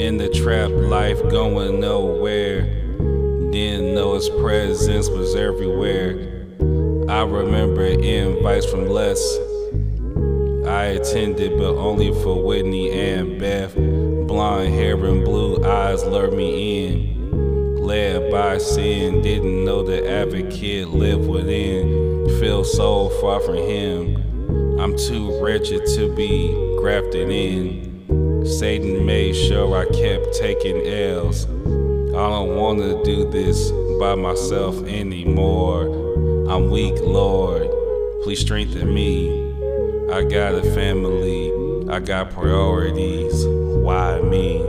In 0.00 0.16
the 0.16 0.28
trap, 0.28 0.72
life 0.72 1.22
going 1.30 1.78
nowhere. 1.78 2.62
Didn't 3.52 3.94
know 3.94 4.14
his 4.14 4.28
presence 4.28 5.08
was 5.08 5.36
everywhere. 5.36 6.46
I 7.08 7.22
remember 7.22 7.84
invites 7.84 8.66
from 8.66 8.88
Les. 8.88 9.22
I 10.66 10.98
attended, 10.98 11.56
but 11.58 11.76
only 11.76 12.12
for 12.24 12.44
Whitney 12.44 12.90
and 12.90 13.38
Beth. 13.38 13.97
Blonde 14.28 14.74
hair 14.74 14.94
and 15.06 15.24
blue 15.24 15.64
eyes 15.64 16.04
lured 16.04 16.34
me 16.34 16.86
in. 16.86 17.76
Led 17.78 18.30
by 18.30 18.58
sin, 18.58 19.22
didn't 19.22 19.64
know 19.64 19.82
the 19.82 20.06
advocate 20.06 20.88
lived 20.88 21.26
within. 21.26 22.28
Feel 22.38 22.62
so 22.62 23.08
far 23.22 23.40
from 23.40 23.56
him. 23.56 24.78
I'm 24.78 24.94
too 24.98 25.42
wretched 25.42 25.86
to 25.96 26.14
be 26.14 26.48
grafted 26.78 27.30
in. 27.30 28.44
Satan 28.44 29.06
made 29.06 29.34
sure 29.34 29.74
I 29.74 29.86
kept 29.86 30.34
taking 30.34 30.86
L's. 30.86 31.46
I 31.46 32.28
don't 32.28 32.54
wanna 32.54 33.02
do 33.02 33.30
this 33.30 33.70
by 33.98 34.14
myself 34.14 34.76
anymore. 34.84 35.84
I'm 36.50 36.70
weak, 36.70 37.00
Lord. 37.00 37.66
Please 38.24 38.40
strengthen 38.40 38.92
me. 38.92 39.54
I 40.12 40.22
got 40.22 40.54
a 40.54 40.62
family, 40.74 41.50
I 41.88 41.98
got 42.00 42.30
priorities. 42.30 43.67
Why 43.88 44.20
me? 44.20 44.67